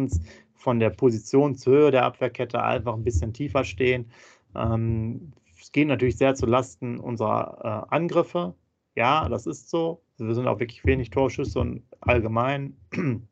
von 0.55 0.79
der 0.79 0.89
Positionshöhe 0.89 1.91
der 1.91 2.05
Abwehrkette 2.05 2.63
einfach 2.63 2.93
ein 2.93 3.03
bisschen 3.03 3.33
tiefer 3.33 3.65
stehen. 3.65 4.09
Ähm, 4.55 5.33
geht 5.73 5.87
natürlich 5.87 6.17
sehr 6.17 6.35
zu 6.35 6.45
Lasten 6.45 6.99
unserer 6.99 7.87
äh, 7.91 7.95
Angriffe. 7.95 8.55
Ja, 8.95 9.27
das 9.27 9.47
ist 9.47 9.69
so. 9.69 10.01
Wir 10.17 10.35
sind 10.35 10.47
auch 10.47 10.59
wirklich 10.59 10.85
wenig 10.85 11.09
Torschüsse 11.09 11.59
und 11.59 11.83
allgemein, 11.99 12.77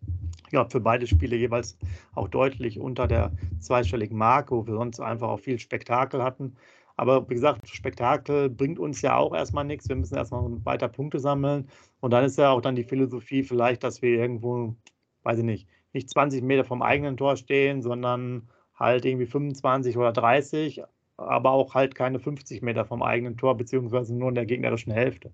ja, 0.52 0.66
für 0.66 0.82
beide 0.82 1.08
Spiele 1.08 1.36
jeweils 1.36 1.78
auch 2.16 2.28
deutlich 2.28 2.80
unter 2.80 3.08
der 3.08 3.32
zweistelligen 3.60 4.18
Marke, 4.18 4.56
wo 4.56 4.66
wir 4.66 4.74
sonst 4.74 5.00
einfach 5.00 5.30
auch 5.30 5.40
viel 5.40 5.60
Spektakel 5.60 6.24
hatten. 6.24 6.58
Aber 6.98 7.30
wie 7.30 7.36
gesagt, 7.36 7.68
Spektakel 7.70 8.50
bringt 8.50 8.80
uns 8.80 9.02
ja 9.02 9.16
auch 9.18 9.34
erstmal 9.34 9.64
nichts. 9.64 9.88
Wir 9.88 9.96
müssen 9.96 10.16
erstmal 10.16 10.44
weiter 10.66 10.88
Punkte 10.88 11.20
sammeln. 11.20 11.70
Und 12.00 12.12
dann 12.12 12.26
ist 12.26 12.38
ja 12.38 12.52
auch 12.52 12.62
dann 12.62 12.76
die 12.76 12.84
Philosophie 12.84 13.44
vielleicht, 13.44 13.84
dass 13.84 14.02
wir 14.02 14.10
irgendwo, 14.10 14.76
weiß 15.24 15.40
ich 15.40 15.46
nicht, 15.46 15.68
nicht 15.94 16.10
20 16.10 16.44
Meter 16.44 16.64
vom 16.64 16.82
eigenen 16.82 17.18
Tor 17.18 17.38
stehen, 17.38 17.82
sondern 17.82 18.50
halt 18.76 19.06
irgendwie 19.06 19.28
25 19.28 19.98
oder 19.98 20.12
30, 20.12 20.84
aber 21.28 21.52
auch 21.52 21.74
halt 21.76 21.96
keine 21.96 22.20
50 22.20 22.62
Meter 22.62 22.86
vom 22.86 23.02
eigenen 23.04 23.38
Tor, 23.38 23.56
beziehungsweise 23.58 24.16
nur 24.16 24.30
in 24.30 24.36
der 24.36 24.46
gegnerischen 24.46 24.92
Hälfte. 24.92 25.32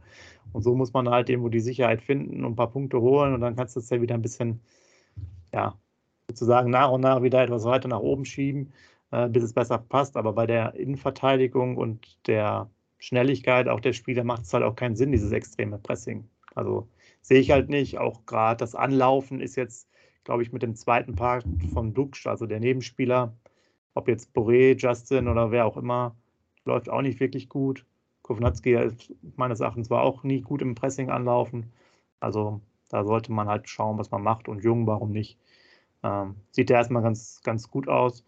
Und 0.54 0.64
so 0.64 0.76
muss 0.76 0.94
man 0.94 1.10
halt 1.10 1.30
irgendwo 1.30 1.50
die 1.50 1.60
Sicherheit 1.60 2.02
finden 2.02 2.44
und 2.44 2.54
ein 2.54 2.56
paar 2.56 2.72
Punkte 2.72 3.02
holen 3.02 3.34
und 3.34 3.42
dann 3.42 3.56
kannst 3.56 3.76
du 3.76 3.80
es 3.80 3.90
ja 3.90 4.02
wieder 4.02 4.16
ein 4.16 4.22
bisschen, 4.22 4.62
ja, 5.54 5.76
sozusagen 6.30 6.70
nach 6.70 6.92
und 6.92 7.02
nach 7.02 7.22
wieder 7.24 7.42
etwas 7.44 7.64
weiter 7.66 7.88
nach 7.88 8.00
oben 8.00 8.26
schieben, 8.26 8.74
äh, 9.12 9.30
bis 9.30 9.44
es 9.44 9.54
besser 9.54 9.78
passt. 9.78 10.18
Aber 10.18 10.34
bei 10.34 10.46
der 10.46 10.76
Innenverteidigung 10.76 11.78
und 11.78 12.18
der 12.28 12.70
Schnelligkeit 13.00 13.68
auch 13.68 13.80
der 13.80 13.94
Spieler 13.94 14.24
macht 14.24 14.44
es 14.44 14.54
halt 14.54 14.64
auch 14.64 14.76
keinen 14.76 14.96
Sinn, 14.96 15.12
dieses 15.12 15.32
extreme 15.32 15.78
Pressing. 15.78 16.28
Also 16.56 16.88
sehe 17.22 17.40
ich 17.40 17.52
halt 17.52 17.70
nicht. 17.70 17.98
Auch 18.00 18.26
gerade 18.26 18.58
das 18.58 18.76
Anlaufen 18.76 19.42
ist 19.42 19.56
jetzt, 19.56 19.88
glaube 20.24 20.44
ich, 20.44 20.52
mit 20.52 20.64
dem 20.64 20.76
zweiten 20.76 21.16
Part 21.16 21.46
von 21.74 21.94
Duxch, 21.94 22.28
also 22.28 22.46
der 22.46 22.60
Nebenspieler, 22.60 23.34
ob 23.98 24.08
jetzt 24.08 24.34
Boré, 24.36 24.78
Justin 24.78 25.28
oder 25.28 25.52
wer 25.52 25.66
auch 25.66 25.78
immer, 25.78 26.16
läuft 26.66 26.90
auch 26.90 27.02
nicht 27.02 27.20
wirklich 27.20 27.50
gut. 27.50 27.86
Kovnatski 28.22 28.76
ist 28.76 29.14
meines 29.36 29.60
Erachtens 29.60 29.90
war 29.90 30.04
auch 30.04 30.24
nie 30.24 30.42
gut 30.42 30.62
im 30.62 30.76
Pressing 30.76 31.10
anlaufen. 31.10 31.72
Also 32.20 32.62
da 32.90 33.04
sollte 33.04 33.32
man 33.32 33.48
halt 33.48 33.70
schauen, 33.70 33.98
was 33.98 34.12
man 34.12 34.22
macht. 34.22 34.48
Und 34.48 34.64
Jung, 34.64 34.86
warum 34.88 35.12
nicht? 35.12 35.38
Ähm, 36.04 36.36
sieht 36.52 36.70
ja 36.70 36.78
erstmal 36.78 37.04
ganz, 37.04 37.42
ganz 37.44 37.70
gut 37.70 37.88
aus. 37.88 38.24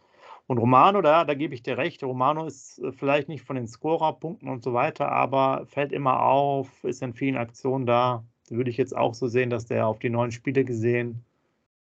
Und 0.47 0.57
Romano, 0.57 1.01
da, 1.01 1.25
da 1.25 1.33
gebe 1.35 1.53
ich 1.53 1.61
dir 1.63 1.77
recht. 1.77 2.03
Romano 2.03 2.45
ist 2.45 2.79
äh, 2.79 2.91
vielleicht 2.91 3.29
nicht 3.29 3.43
von 3.43 3.55
den 3.55 3.67
Scorerpunkten 3.67 4.49
und 4.49 4.63
so 4.63 4.73
weiter, 4.73 5.11
aber 5.11 5.65
fällt 5.67 5.91
immer 5.91 6.23
auf, 6.23 6.83
ist 6.83 7.03
in 7.03 7.13
vielen 7.13 7.37
Aktionen 7.37 7.85
da. 7.85 8.23
Würde 8.49 8.71
ich 8.71 8.77
jetzt 8.77 8.97
auch 8.97 9.13
so 9.13 9.27
sehen, 9.27 9.51
dass 9.51 9.65
der 9.65 9.85
auf 9.85 9.99
die 9.99 10.09
neuen 10.09 10.31
Spiele 10.31 10.65
gesehen 10.65 11.23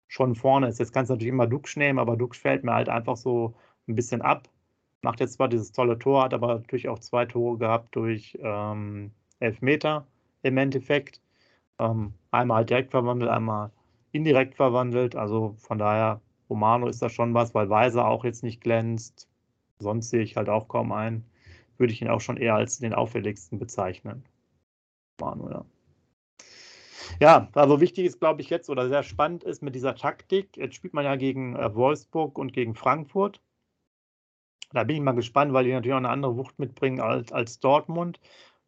schon 0.09 0.35
vorne 0.35 0.69
ist. 0.69 0.79
Jetzt 0.79 0.93
kannst 0.93 1.11
du 1.11 1.15
natürlich 1.15 1.33
immer 1.33 1.47
Dux 1.47 1.77
nehmen, 1.77 1.99
aber 1.99 2.17
Dux 2.17 2.39
fällt 2.39 2.65
mir 2.65 2.73
halt 2.73 2.89
einfach 2.89 3.17
so 3.17 3.55
ein 3.89 3.95
bisschen 3.95 4.23
ab. 4.23 4.49
Macht 5.03 5.21
jetzt 5.21 5.35
zwar 5.35 5.49
dieses 5.49 5.73
tolle 5.73 5.99
Tor, 5.99 6.25
hat 6.25 6.35
aber 6.35 6.49
natürlich 6.49 6.89
auch 6.89 6.99
zwei 6.99 7.27
Tore 7.27 7.59
gehabt 7.59 7.95
durch 7.95 8.37
ähm, 8.41 9.13
Elfmeter 9.41 10.07
im 10.43 10.57
Endeffekt. 10.59 11.21
Ähm, 11.79 12.15
einmal 12.31 12.65
direkt 12.65 12.91
verwandelt, 12.91 13.31
einmal 13.31 13.71
indirekt 14.13 14.55
verwandelt. 14.55 15.15
Also 15.15 15.55
von 15.59 15.79
daher, 15.79 16.21
Romano 16.49 16.89
ist 16.89 17.03
da 17.03 17.09
schon 17.09 17.35
was, 17.35 17.55
weil 17.55 17.69
Weiser 17.71 18.09
auch 18.09 18.25
jetzt 18.25 18.43
nicht 18.43 18.61
glänzt. 18.61 19.29
Sonst 19.79 20.11
sehe 20.11 20.23
ich 20.23 20.37
halt 20.37 20.49
auch 20.49 20.69
kaum 20.69 20.93
einen. 20.93 21.25
Würde 21.77 21.93
ich 21.93 22.01
ihn 22.01 22.09
auch 22.09 22.21
schon 22.21 22.39
eher 22.39 22.55
als 22.55 22.79
den 22.79 22.95
auffälligsten 22.95 23.59
bezeichnen. 23.59 24.25
Romano, 25.21 25.51
ja. 25.51 25.65
Ja, 27.21 27.49
also 27.55 27.81
wichtig 27.81 28.07
ist, 28.07 28.19
glaube 28.19 28.43
ich, 28.43 28.51
jetzt 28.51 28.69
oder 28.69 28.89
sehr 28.89 29.03
spannend 29.03 29.45
ist 29.45 29.63
mit 29.63 29.75
dieser 29.75 29.95
Taktik. 29.95 30.57
Jetzt 30.57 30.75
spielt 30.75 30.95
man 30.95 31.05
ja 31.05 31.17
gegen 31.17 31.57
äh, 31.57 31.75
Wolfsburg 31.75 32.39
und 32.39 32.53
gegen 32.53 32.75
Frankfurt. 32.75 33.41
Da 34.77 34.85
bin 34.85 34.97
ich 34.97 35.03
mal 35.03 35.13
gespannt, 35.13 35.55
weil 35.55 35.65
die 35.65 35.73
natürlich 35.73 35.95
auch 35.95 35.99
eine 35.99 36.11
andere 36.11 36.37
Wucht 36.37 36.59
mitbringen 36.59 37.01
als, 37.01 37.33
als 37.33 37.61
Dortmund, 37.61 38.21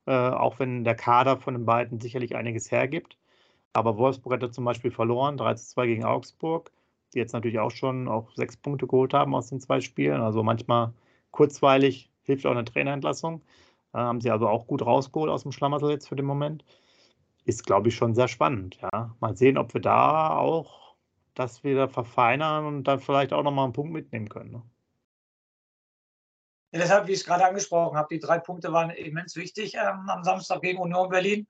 äh, 0.07 0.12
auch 0.12 0.59
wenn 0.59 0.83
der 0.83 0.94
Kader 0.94 1.37
von 1.37 1.53
den 1.53 1.66
beiden 1.66 2.01
sicherlich 2.01 2.35
einiges 2.35 2.71
hergibt. 2.71 3.18
Aber 3.75 3.99
Wolfsburg 3.99 4.33
hatte 4.33 4.51
zum 4.51 4.64
Beispiel 4.64 4.90
verloren, 4.90 5.37
3 5.37 5.53
zu 5.55 5.66
2 5.68 5.87
gegen 5.87 6.05
Augsburg, 6.07 6.73
die 7.12 7.18
jetzt 7.18 7.35
natürlich 7.35 7.59
auch 7.59 7.73
schon 7.73 8.09
auch 8.09 8.31
sechs 8.35 8.57
Punkte 8.57 8.87
geholt 8.87 9.12
haben 9.12 9.35
aus 9.35 9.51
den 9.51 9.61
zwei 9.61 9.83
Spielen. 9.83 10.23
Also 10.23 10.42
manchmal 10.42 10.94
kurzweilig 11.31 12.11
hilft 12.23 12.47
auch 12.47 12.53
eine 12.53 12.64
Trainerentlassung. 12.64 13.42
Äh, 13.92 13.99
haben 13.99 14.23
sie 14.23 14.31
also 14.31 14.49
auch 14.49 14.66
gut 14.66 14.81
rausgeholt 14.81 15.31
aus 15.31 15.42
dem 15.42 15.53
Schlamassel 15.53 15.90
jetzt 15.90 16.09
für 16.09 16.16
den 16.16 16.25
Moment. 16.25 16.64
Ist, 17.44 17.66
glaube 17.66 17.88
ich, 17.88 17.97
schon 17.97 18.14
sehr 18.14 18.29
spannend. 18.29 18.79
Ja. 18.81 19.14
Mal 19.21 19.37
sehen, 19.37 19.59
ob 19.59 19.75
wir 19.75 19.83
da 19.83 20.38
auch 20.38 20.94
das 21.35 21.64
wieder 21.64 21.87
verfeinern 21.87 22.64
und 22.64 22.85
dann 22.85 23.01
vielleicht 23.01 23.35
auch 23.35 23.42
nochmal 23.42 23.64
einen 23.64 23.75
Punkt 23.75 23.92
mitnehmen 23.92 24.31
können. 24.31 24.53
Ne? 24.53 24.62
Ja, 26.70 26.81
deshalb, 26.81 27.07
wie 27.07 27.12
ich 27.12 27.20
es 27.20 27.24
gerade 27.24 27.46
angesprochen 27.46 27.96
habe, 27.96 28.09
die 28.11 28.20
drei 28.20 28.38
Punkte 28.38 28.72
waren 28.72 28.90
immens 28.90 29.37
wichtig 29.37 29.74
ähm, 29.74 30.09
am 30.09 30.22
Samstag 30.22 30.61
gegen 30.61 30.78
Union 30.78 31.09
Berlin. 31.09 31.46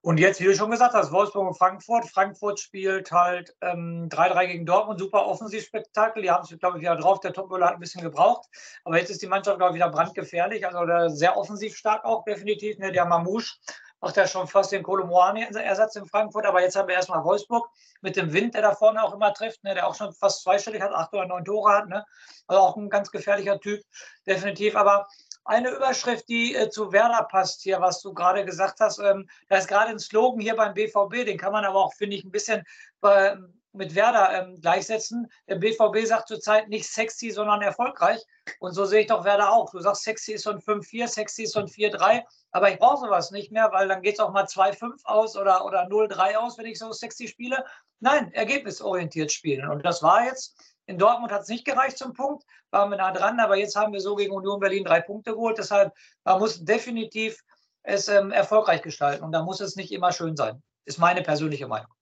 Und 0.00 0.20
jetzt, 0.20 0.40
wie 0.40 0.44
du 0.44 0.54
schon 0.54 0.70
gesagt 0.70 0.94
hast, 0.94 1.10
Wolfsburg 1.10 1.48
und 1.48 1.58
Frankfurt. 1.58 2.08
Frankfurt 2.08 2.60
spielt 2.60 3.10
halt 3.10 3.56
3-3 3.62 4.42
ähm, 4.42 4.48
gegen 4.48 4.66
Dortmund, 4.66 5.00
super 5.00 5.26
Offensivspektakel. 5.26 6.22
Die 6.22 6.30
haben 6.30 6.44
es, 6.44 6.56
glaube 6.58 6.78
ich, 6.78 6.82
wieder 6.82 6.96
drauf. 6.96 7.18
Der 7.20 7.32
Topmüller 7.32 7.66
hat 7.66 7.74
ein 7.74 7.80
bisschen 7.80 8.02
gebraucht. 8.02 8.46
Aber 8.84 8.96
jetzt 8.96 9.10
ist 9.10 9.22
die 9.22 9.26
Mannschaft, 9.26 9.58
glaube 9.58 9.72
ich, 9.72 9.76
wieder 9.76 9.90
brandgefährlich. 9.90 10.64
Also 10.64 11.14
sehr 11.14 11.36
offensiv 11.36 11.76
stark 11.76 12.04
auch, 12.04 12.24
definitiv. 12.24 12.78
Ne? 12.78 12.92
Der 12.92 13.06
Mamouche 13.06 13.56
macht 14.00 14.16
ja 14.16 14.26
schon 14.26 14.46
fast 14.46 14.72
den 14.72 14.82
Kolomoani-Ersatz 14.82 15.96
in 15.96 16.06
Frankfurt. 16.06 16.46
Aber 16.46 16.62
jetzt 16.62 16.76
haben 16.76 16.88
wir 16.88 16.94
erstmal 16.94 17.24
Wolfsburg 17.24 17.68
mit 18.00 18.16
dem 18.16 18.32
Wind, 18.32 18.54
der 18.54 18.62
da 18.62 18.74
vorne 18.74 19.02
auch 19.02 19.14
immer 19.14 19.32
trifft, 19.34 19.62
ne, 19.64 19.74
der 19.74 19.86
auch 19.86 19.94
schon 19.94 20.12
fast 20.14 20.42
zweistellig 20.42 20.82
hat, 20.82 20.92
acht 20.92 21.12
oder 21.12 21.26
neun 21.26 21.44
Tore 21.44 21.72
hat. 21.72 21.88
Ne? 21.88 22.04
Also 22.46 22.62
auch 22.62 22.76
ein 22.76 22.90
ganz 22.90 23.10
gefährlicher 23.10 23.58
Typ, 23.60 23.82
definitiv. 24.26 24.76
Aber 24.76 25.08
eine 25.44 25.70
Überschrift, 25.70 26.28
die 26.28 26.54
äh, 26.54 26.68
zu 26.68 26.92
Werder 26.92 27.24
passt 27.24 27.62
hier, 27.62 27.80
was 27.80 28.00
du 28.02 28.12
gerade 28.12 28.44
gesagt 28.44 28.80
hast, 28.80 28.98
ähm, 28.98 29.28
da 29.48 29.56
ist 29.56 29.68
gerade 29.68 29.90
ein 29.90 29.98
Slogan 29.98 30.40
hier 30.40 30.54
beim 30.54 30.74
BVB, 30.74 31.24
den 31.24 31.38
kann 31.38 31.52
man 31.52 31.64
aber 31.64 31.84
auch, 31.84 31.94
finde 31.94 32.16
ich, 32.16 32.24
ein 32.24 32.30
bisschen 32.30 32.64
äh, 33.02 33.34
mit 33.78 33.94
Werder 33.94 34.42
ähm, 34.42 34.60
gleichsetzen. 34.60 35.30
Der 35.48 35.54
BVB 35.54 36.06
sagt 36.06 36.28
zurzeit 36.28 36.68
nicht 36.68 36.86
sexy, 36.86 37.30
sondern 37.30 37.62
erfolgreich. 37.62 38.20
Und 38.60 38.74
so 38.74 38.84
sehe 38.84 39.00
ich 39.00 39.06
doch 39.06 39.24
Werder 39.24 39.52
auch. 39.52 39.70
Du 39.70 39.78
sagst, 39.78 40.02
sexy 40.02 40.32
ist 40.32 40.42
so 40.42 40.50
ein 40.50 40.58
5-4, 40.58 41.06
sexy 41.08 41.44
ist 41.44 41.52
so 41.52 41.60
ein 41.60 41.66
4-3. 41.66 42.22
Aber 42.50 42.70
ich 42.70 42.78
brauche 42.78 43.06
sowas 43.06 43.30
nicht 43.30 43.52
mehr, 43.52 43.70
weil 43.72 43.88
dann 43.88 44.02
geht 44.02 44.14
es 44.14 44.20
auch 44.20 44.32
mal 44.32 44.44
2-5 44.44 45.04
aus 45.04 45.36
oder, 45.36 45.64
oder 45.64 45.86
0-3 45.86 46.36
aus, 46.36 46.58
wenn 46.58 46.66
ich 46.66 46.78
so 46.78 46.92
sexy 46.92 47.28
spiele. 47.28 47.64
Nein, 48.00 48.32
ergebnisorientiert 48.32 49.32
spielen. 49.32 49.68
Und 49.68 49.84
das 49.84 50.02
war 50.02 50.24
jetzt 50.24 50.56
In 50.86 50.98
Dortmund 50.98 51.32
hat 51.32 51.42
es 51.42 51.48
nicht 51.48 51.64
gereicht 51.64 51.98
zum 51.98 52.12
Punkt, 52.14 52.44
waren 52.70 52.90
wir 52.90 52.96
nah 52.96 53.12
dran, 53.12 53.40
aber 53.40 53.56
jetzt 53.56 53.76
haben 53.76 53.92
wir 53.92 54.00
so 54.00 54.16
gegen 54.16 54.32
Union 54.32 54.60
Berlin 54.60 54.84
drei 54.84 55.00
Punkte 55.00 55.32
geholt. 55.32 55.58
Deshalb, 55.58 55.92
man 56.24 56.38
muss 56.38 56.64
definitiv 56.64 57.42
es 57.82 58.08
ähm, 58.08 58.32
erfolgreich 58.32 58.82
gestalten 58.82 59.24
und 59.24 59.32
da 59.32 59.42
muss 59.42 59.60
es 59.60 59.76
nicht 59.76 59.92
immer 59.92 60.12
schön 60.12 60.36
sein. 60.36 60.62
Ist 60.84 60.98
meine 60.98 61.22
persönliche 61.22 61.68
Meinung. 61.68 61.97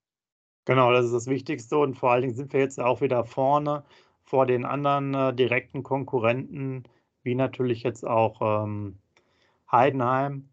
Genau, 0.67 0.93
das 0.93 1.07
ist 1.07 1.13
das 1.15 1.27
Wichtigste 1.29 1.79
und 1.79 1.95
vor 1.97 2.11
allen 2.13 2.23
Dingen 2.23 2.35
sind 2.35 2.53
wir 2.53 2.61
jetzt 2.61 2.81
auch 2.81 3.01
wieder 3.01 3.25
vorne 3.25 3.85
vor 4.25 4.47
den 4.47 4.65
anderen 4.65 5.15
äh, 5.15 5.33
direkten 5.35 5.83
Konkurrenten, 5.83 6.83
wie 7.23 7.35
natürlich 7.37 7.83
jetzt 7.85 8.05
auch 8.05 8.65
ähm, 8.65 8.99
Heidenheim, 9.71 10.51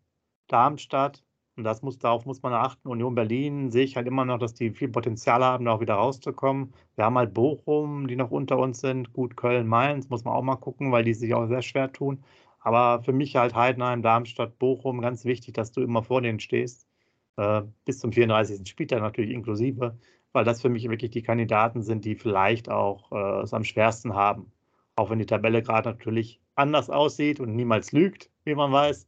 Darmstadt. 0.48 1.24
Und 1.58 1.64
das 1.66 1.82
muss, 1.84 2.00
darauf 2.00 2.26
muss 2.26 2.44
man 2.44 2.54
achten. 2.54 2.88
Union 2.90 3.16
Berlin 3.16 3.72
sehe 3.72 3.84
ich 3.86 3.96
halt 3.98 4.08
immer 4.08 4.26
noch, 4.26 4.40
dass 4.40 4.54
die 4.54 4.72
viel 4.72 4.90
Potenzial 4.90 5.44
haben, 5.44 5.66
da 5.66 5.74
auch 5.74 5.82
wieder 5.82 5.96
rauszukommen. 5.96 6.74
Wir 6.96 7.06
haben 7.06 7.18
halt 7.18 7.34
Bochum, 7.34 8.08
die 8.08 8.16
noch 8.16 8.32
unter 8.32 8.58
uns 8.60 8.80
sind. 8.82 9.14
Gut, 9.14 9.36
Köln, 9.38 9.68
Mainz, 9.68 10.10
muss 10.10 10.24
man 10.26 10.36
auch 10.36 10.44
mal 10.44 10.56
gucken, 10.58 10.92
weil 10.92 11.04
die 11.04 11.14
sich 11.16 11.34
auch 11.34 11.48
sehr 11.48 11.62
schwer 11.64 11.92
tun. 11.92 12.24
Aber 12.60 13.04
für 13.04 13.14
mich 13.14 13.36
halt 13.36 13.56
Heidenheim, 13.56 14.02
Darmstadt, 14.04 14.60
Bochum, 14.60 15.02
ganz 15.02 15.26
wichtig, 15.26 15.54
dass 15.56 15.72
du 15.72 15.82
immer 15.82 16.04
vor 16.04 16.22
denen 16.22 16.40
stehst. 16.40 16.88
Äh, 17.38 17.64
bis 17.86 18.00
zum 18.00 18.12
34. 18.12 18.68
Spieltag 18.68 19.02
natürlich 19.02 19.32
inklusive, 19.32 19.98
weil 20.32 20.46
das 20.46 20.62
für 20.62 20.70
mich 20.70 20.90
wirklich 20.90 21.12
die 21.12 21.24
Kandidaten 21.24 21.82
sind, 21.82 22.06
die 22.06 22.16
vielleicht 22.16 22.70
auch 22.70 23.12
äh, 23.12 23.42
es 23.42 23.54
am 23.54 23.64
schwersten 23.64 24.14
haben. 24.14 24.52
Auch 24.96 25.10
wenn 25.10 25.20
die 25.20 25.26
Tabelle 25.26 25.64
gerade 25.64 25.90
natürlich 25.90 26.40
anders 26.56 26.90
aussieht 26.90 27.40
und 27.40 27.56
niemals 27.56 27.92
lügt, 27.92 28.30
wie 28.46 28.56
man 28.56 28.72
weiß. 28.72 29.08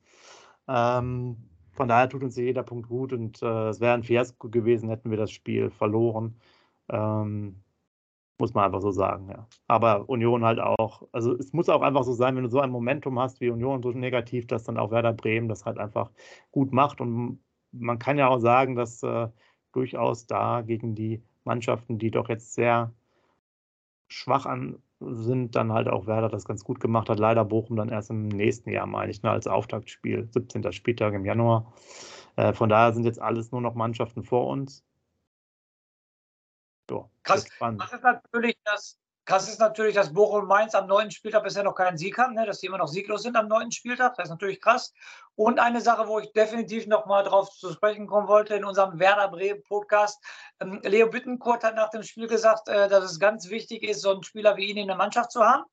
Ähm, 0.68 1.38
von 1.74 1.88
daher 1.88 2.10
tut 2.10 2.24
uns 2.24 2.38
jeder 2.38 2.64
Punkt 2.64 2.88
gut 2.90 3.14
und 3.14 3.42
äh, 3.42 3.70
es 3.70 3.80
wäre 3.82 3.94
ein 3.94 4.04
Fiasko 4.04 4.50
gewesen, 4.50 4.90
hätten 4.90 5.12
wir 5.12 5.18
das 5.18 5.32
Spiel 5.32 5.70
verloren. 5.70 6.40
Ähm, 6.90 7.62
muss 8.38 8.54
man 8.54 8.66
einfach 8.66 8.82
so 8.82 8.92
sagen, 8.92 9.30
ja. 9.30 9.48
Aber 9.68 10.10
Union 10.10 10.44
halt 10.44 10.60
auch, 10.60 11.08
also 11.12 11.34
es 11.34 11.54
muss 11.54 11.70
auch 11.70 11.82
einfach 11.82 12.04
so 12.04 12.14
sein, 12.14 12.36
wenn 12.36 12.44
du 12.44 12.50
so 12.50 12.60
ein 12.60 12.70
Momentum 12.70 13.20
hast 13.20 13.40
wie 13.42 13.50
Union, 13.50 13.82
so 13.82 13.92
negativ, 13.92 14.48
dass 14.48 14.64
dann 14.64 14.78
auch 14.78 14.92
Werder 14.92 15.14
Bremen 15.14 15.48
das 15.48 15.66
halt 15.66 15.78
einfach 15.78 16.12
gut 16.52 16.74
macht. 16.74 17.00
Und 17.02 17.40
man 17.80 18.00
kann 18.00 18.18
ja 18.18 18.28
auch 18.28 18.40
sagen, 18.40 18.76
dass 18.76 19.04
äh, 19.04 19.28
durchaus 19.72 20.28
da 20.28 20.62
gegen 20.62 20.96
die 20.96 21.22
Mannschaften, 21.44 21.98
die 21.98 22.12
doch 22.12 22.30
jetzt 22.30 22.54
sehr 22.54 22.94
schwach 24.08 24.46
an 24.46 24.82
sind, 25.00 25.56
dann 25.56 25.74
halt 25.74 25.88
auch 25.88 26.08
Werder 26.08 26.30
das 26.30 26.46
ganz 26.46 26.64
gut 26.64 26.80
gemacht 26.80 27.10
hat. 27.10 27.20
Leider 27.20 27.44
Bochum 27.44 27.76
dann 27.76 27.90
erst 27.90 28.10
im 28.10 28.28
nächsten 28.28 28.70
Jahr, 28.70 28.86
meine 28.86 29.12
ich, 29.12 29.22
ne, 29.22 29.32
als 29.32 29.48
Auftaktspiel, 29.48 30.28
17. 30.32 30.72
Spieltag 30.72 31.14
im 31.14 31.26
Januar. 31.26 31.74
Äh, 32.36 32.54
von 32.54 32.70
daher 32.70 32.94
sind 32.94 33.04
jetzt 33.04 33.20
alles 33.20 33.52
nur 33.52 33.62
noch 33.62 33.76
Mannschaften 33.76 34.24
vor 34.24 34.48
uns. 34.48 34.84
So, 36.90 37.10
krass, 37.24 37.46
krass 37.50 37.94
ist 37.94 38.04
natürlich, 38.04 38.58
dass 38.64 39.00
Krass 39.26 39.50
ist 39.50 39.60
natürlich, 39.60 39.96
dass 39.96 40.14
Bochum 40.14 40.42
und 40.42 40.48
Mainz 40.48 40.76
am 40.76 40.86
neunten 40.86 41.10
Spieltag 41.10 41.44
bisher 41.44 41.64
noch 41.64 41.74
keinen 41.74 41.98
Sieg 41.98 42.18
haben, 42.18 42.36
ne? 42.36 42.46
dass 42.46 42.60
die 42.60 42.68
immer 42.68 42.78
noch 42.78 42.88
sieglos 42.88 43.24
sind 43.24 43.36
am 43.36 43.48
neunten 43.48 43.72
Spieltag. 43.72 44.16
Das 44.16 44.26
ist 44.26 44.30
natürlich 44.30 44.62
krass. 44.62 44.94
Und 45.36 45.60
eine 45.60 45.82
Sache, 45.82 46.08
wo 46.08 46.20
ich 46.20 46.32
definitiv 46.34 46.86
noch 46.86 47.08
mal 47.08 47.24
drauf 47.24 47.50
zu 47.50 47.74
sprechen 47.74 48.06
kommen 48.06 48.28
wollte 48.28 48.56
in 48.56 48.64
unserem 48.64 49.00
Werder 49.00 49.28
Bremen 49.30 49.64
Podcast. 49.64 50.24
Ähm, 50.60 50.80
Leo 50.84 51.10
Bittenkurt 51.10 51.64
hat 51.64 51.76
nach 51.76 51.90
dem 51.90 52.04
Spiel 52.04 52.28
gesagt, 52.28 52.70
äh, 52.70 52.88
dass 52.88 53.04
es 53.04 53.20
ganz 53.20 53.50
wichtig 53.50 53.84
ist, 53.84 54.02
so 54.02 54.12
einen 54.12 54.24
Spieler 54.24 54.58
wie 54.58 54.66
ihn 54.66 54.78
in 54.78 54.88
der 54.88 54.96
Mannschaft 54.96 55.32
zu 55.32 55.44
haben 55.44 55.66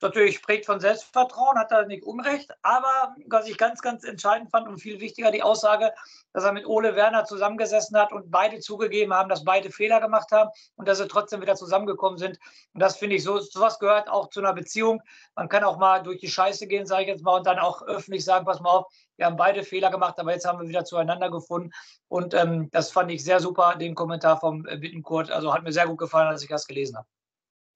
natürlich 0.00 0.42
prägt 0.42 0.66
von 0.66 0.80
Selbstvertrauen, 0.80 1.58
hat 1.58 1.72
er 1.72 1.86
nicht 1.86 2.04
Unrecht. 2.04 2.50
Aber 2.62 3.14
was 3.26 3.48
ich 3.48 3.58
ganz, 3.58 3.80
ganz 3.80 4.04
entscheidend 4.04 4.50
fand 4.50 4.68
und 4.68 4.78
viel 4.78 5.00
wichtiger, 5.00 5.30
die 5.30 5.42
Aussage, 5.42 5.92
dass 6.32 6.44
er 6.44 6.52
mit 6.52 6.66
Ole 6.66 6.96
Werner 6.96 7.24
zusammengesessen 7.24 7.98
hat 7.98 8.12
und 8.12 8.30
beide 8.30 8.60
zugegeben 8.60 9.14
haben, 9.14 9.28
dass 9.28 9.44
beide 9.44 9.70
Fehler 9.70 10.00
gemacht 10.00 10.30
haben 10.32 10.50
und 10.76 10.88
dass 10.88 10.98
sie 10.98 11.08
trotzdem 11.08 11.40
wieder 11.40 11.56
zusammengekommen 11.56 12.18
sind. 12.18 12.38
Und 12.72 12.80
das 12.80 12.96
finde 12.96 13.16
ich, 13.16 13.24
so 13.24 13.38
sowas 13.38 13.78
gehört 13.78 14.08
auch 14.08 14.30
zu 14.30 14.40
einer 14.40 14.52
Beziehung. 14.52 15.00
Man 15.34 15.48
kann 15.48 15.64
auch 15.64 15.78
mal 15.78 16.02
durch 16.02 16.20
die 16.20 16.30
Scheiße 16.30 16.66
gehen, 16.66 16.86
sage 16.86 17.02
ich 17.02 17.08
jetzt 17.08 17.22
mal, 17.22 17.36
und 17.36 17.46
dann 17.46 17.58
auch 17.58 17.82
öffentlich 17.82 18.24
sagen, 18.24 18.44
pass 18.44 18.60
mal 18.60 18.70
auf, 18.70 18.92
wir 19.16 19.26
haben 19.26 19.36
beide 19.36 19.62
Fehler 19.62 19.90
gemacht, 19.90 20.18
aber 20.18 20.32
jetzt 20.32 20.44
haben 20.44 20.60
wir 20.60 20.68
wieder 20.68 20.84
zueinander 20.84 21.30
gefunden. 21.30 21.70
Und 22.08 22.34
ähm, 22.34 22.68
das 22.72 22.90
fand 22.90 23.10
ich 23.10 23.22
sehr 23.24 23.40
super, 23.40 23.76
den 23.76 23.94
Kommentar 23.94 24.40
vom 24.40 24.62
Bittenkurt. 24.62 25.30
Also 25.30 25.54
hat 25.54 25.62
mir 25.62 25.72
sehr 25.72 25.86
gut 25.86 25.98
gefallen, 25.98 26.28
als 26.28 26.42
ich 26.42 26.48
das 26.48 26.66
gelesen 26.66 26.96
habe. 26.96 27.06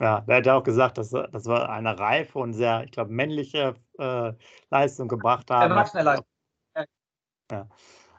Ja, 0.01 0.23
er 0.27 0.37
hat 0.37 0.47
ja 0.47 0.57
auch 0.57 0.63
gesagt, 0.63 0.99
dass 0.99 1.11
das 1.11 1.47
wir 1.47 1.69
eine 1.71 1.99
reife 1.99 2.39
und 2.39 2.53
sehr, 2.53 2.85
ich 2.85 2.93
glaube, 2.93 3.13
männliche 3.13 3.75
äh, 3.99 4.33
Leistung 4.71 5.09
gebracht 5.09 5.51
haben. 5.51 5.73
Erwachsene 5.73 6.05
Leistung. 6.05 6.27
Ja. 7.51 7.69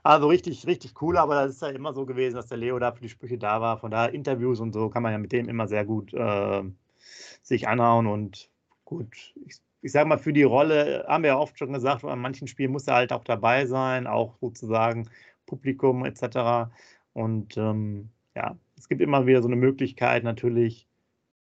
Also 0.04 0.28
richtig, 0.28 0.66
richtig 0.66 1.02
cool, 1.02 1.18
aber 1.18 1.36
das 1.36 1.56
ist 1.56 1.62
ja 1.62 1.70
immer 1.70 1.94
so 1.94 2.06
gewesen, 2.06 2.36
dass 2.36 2.48
der 2.48 2.58
Leo 2.58 2.80
da 2.80 2.92
für 2.92 3.02
die 3.02 3.10
Sprüche 3.10 3.38
da 3.38 3.62
war. 3.62 3.78
Von 3.78 3.92
daher 3.92 4.14
Interviews 4.14 4.60
und 4.60 4.74
so 4.74 4.90
kann 4.90 5.04
man 5.04 5.12
ja 5.12 5.18
mit 5.18 5.32
dem 5.32 5.48
immer 5.48 5.68
sehr 5.68 5.86
gut 5.86 6.14
äh, 6.14 6.64
sich 7.42 7.68
anhauen 7.68 8.08
und 8.08 8.50
gut. 8.86 9.34
Ich, 9.46 9.62
ich 9.82 9.92
sage 9.92 10.10
mal, 10.10 10.18
für 10.18 10.34
die 10.34 10.44
Rolle 10.44 11.06
haben 11.08 11.24
wir 11.24 11.30
ja 11.30 11.38
oft 11.38 11.58
schon 11.58 11.74
gesagt, 11.74 12.04
an 12.04 12.20
manchen 12.20 12.48
Spielen 12.48 12.72
muss 12.72 12.88
er 12.88 12.96
halt 12.96 13.14
auch 13.14 13.24
dabei 13.24 13.66
sein, 13.66 14.08
auch 14.08 14.38
sozusagen 14.40 15.10
Publikum 15.46 16.06
etc. 16.06 16.72
Und 17.14 17.56
ähm, 17.58 18.10
ja, 18.36 18.58
es 18.78 18.90
gibt 18.90 19.02
immer 19.02 19.26
wieder 19.26 19.42
so 19.42 19.48
eine 19.48 19.56
Möglichkeit 19.58 20.24
natürlich, 20.24 20.89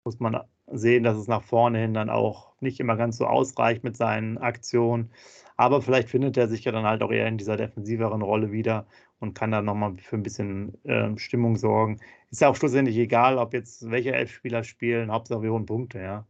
muss 0.03 0.19
man 0.19 0.39
sehen, 0.67 1.03
dass 1.03 1.17
es 1.17 1.27
nach 1.27 1.43
vorne 1.43 1.79
hin 1.79 1.93
dann 1.93 2.09
auch 2.09 2.53
nicht 2.61 2.79
immer 2.79 2.95
ganz 2.95 3.17
so 3.17 3.25
ausreicht 3.25 3.83
mit 3.83 3.97
seinen 3.97 4.37
Aktionen. 4.37 5.11
Aber 5.57 5.81
vielleicht 5.81 6.09
findet 6.09 6.37
er 6.37 6.47
sich 6.47 6.63
ja 6.63 6.71
dann 6.71 6.85
halt 6.85 7.03
auch 7.03 7.11
eher 7.11 7.27
in 7.27 7.37
dieser 7.37 7.57
defensiveren 7.57 8.21
Rolle 8.21 8.51
wieder 8.51 8.87
und 9.19 9.35
kann 9.35 9.51
dann 9.51 9.65
nochmal 9.65 9.95
für 9.97 10.15
ein 10.15 10.23
bisschen 10.23 10.83
äh, 10.85 11.15
Stimmung 11.17 11.55
sorgen. 11.57 11.99
Ist 12.31 12.41
ja 12.41 12.49
auch 12.49 12.55
schlussendlich 12.55 12.97
egal, 12.97 13.37
ob 13.37 13.53
jetzt 13.53 13.89
welche 13.91 14.13
elf 14.13 14.31
Spieler 14.31 14.63
spielen, 14.63 15.11
Hauptsache 15.11 15.43
wir 15.43 15.51
holen 15.51 15.65
Punkte, 15.65 15.99
ja. 15.99 16.27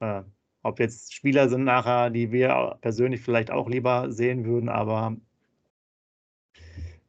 Äh, 0.00 0.22
ob 0.64 0.80
jetzt 0.80 1.14
Spieler 1.14 1.48
sind 1.48 1.64
nachher, 1.64 2.10
die 2.10 2.32
wir 2.32 2.78
persönlich 2.80 3.20
vielleicht 3.20 3.50
auch 3.50 3.68
lieber 3.68 4.10
sehen 4.12 4.44
würden, 4.44 4.68
aber 4.68 5.16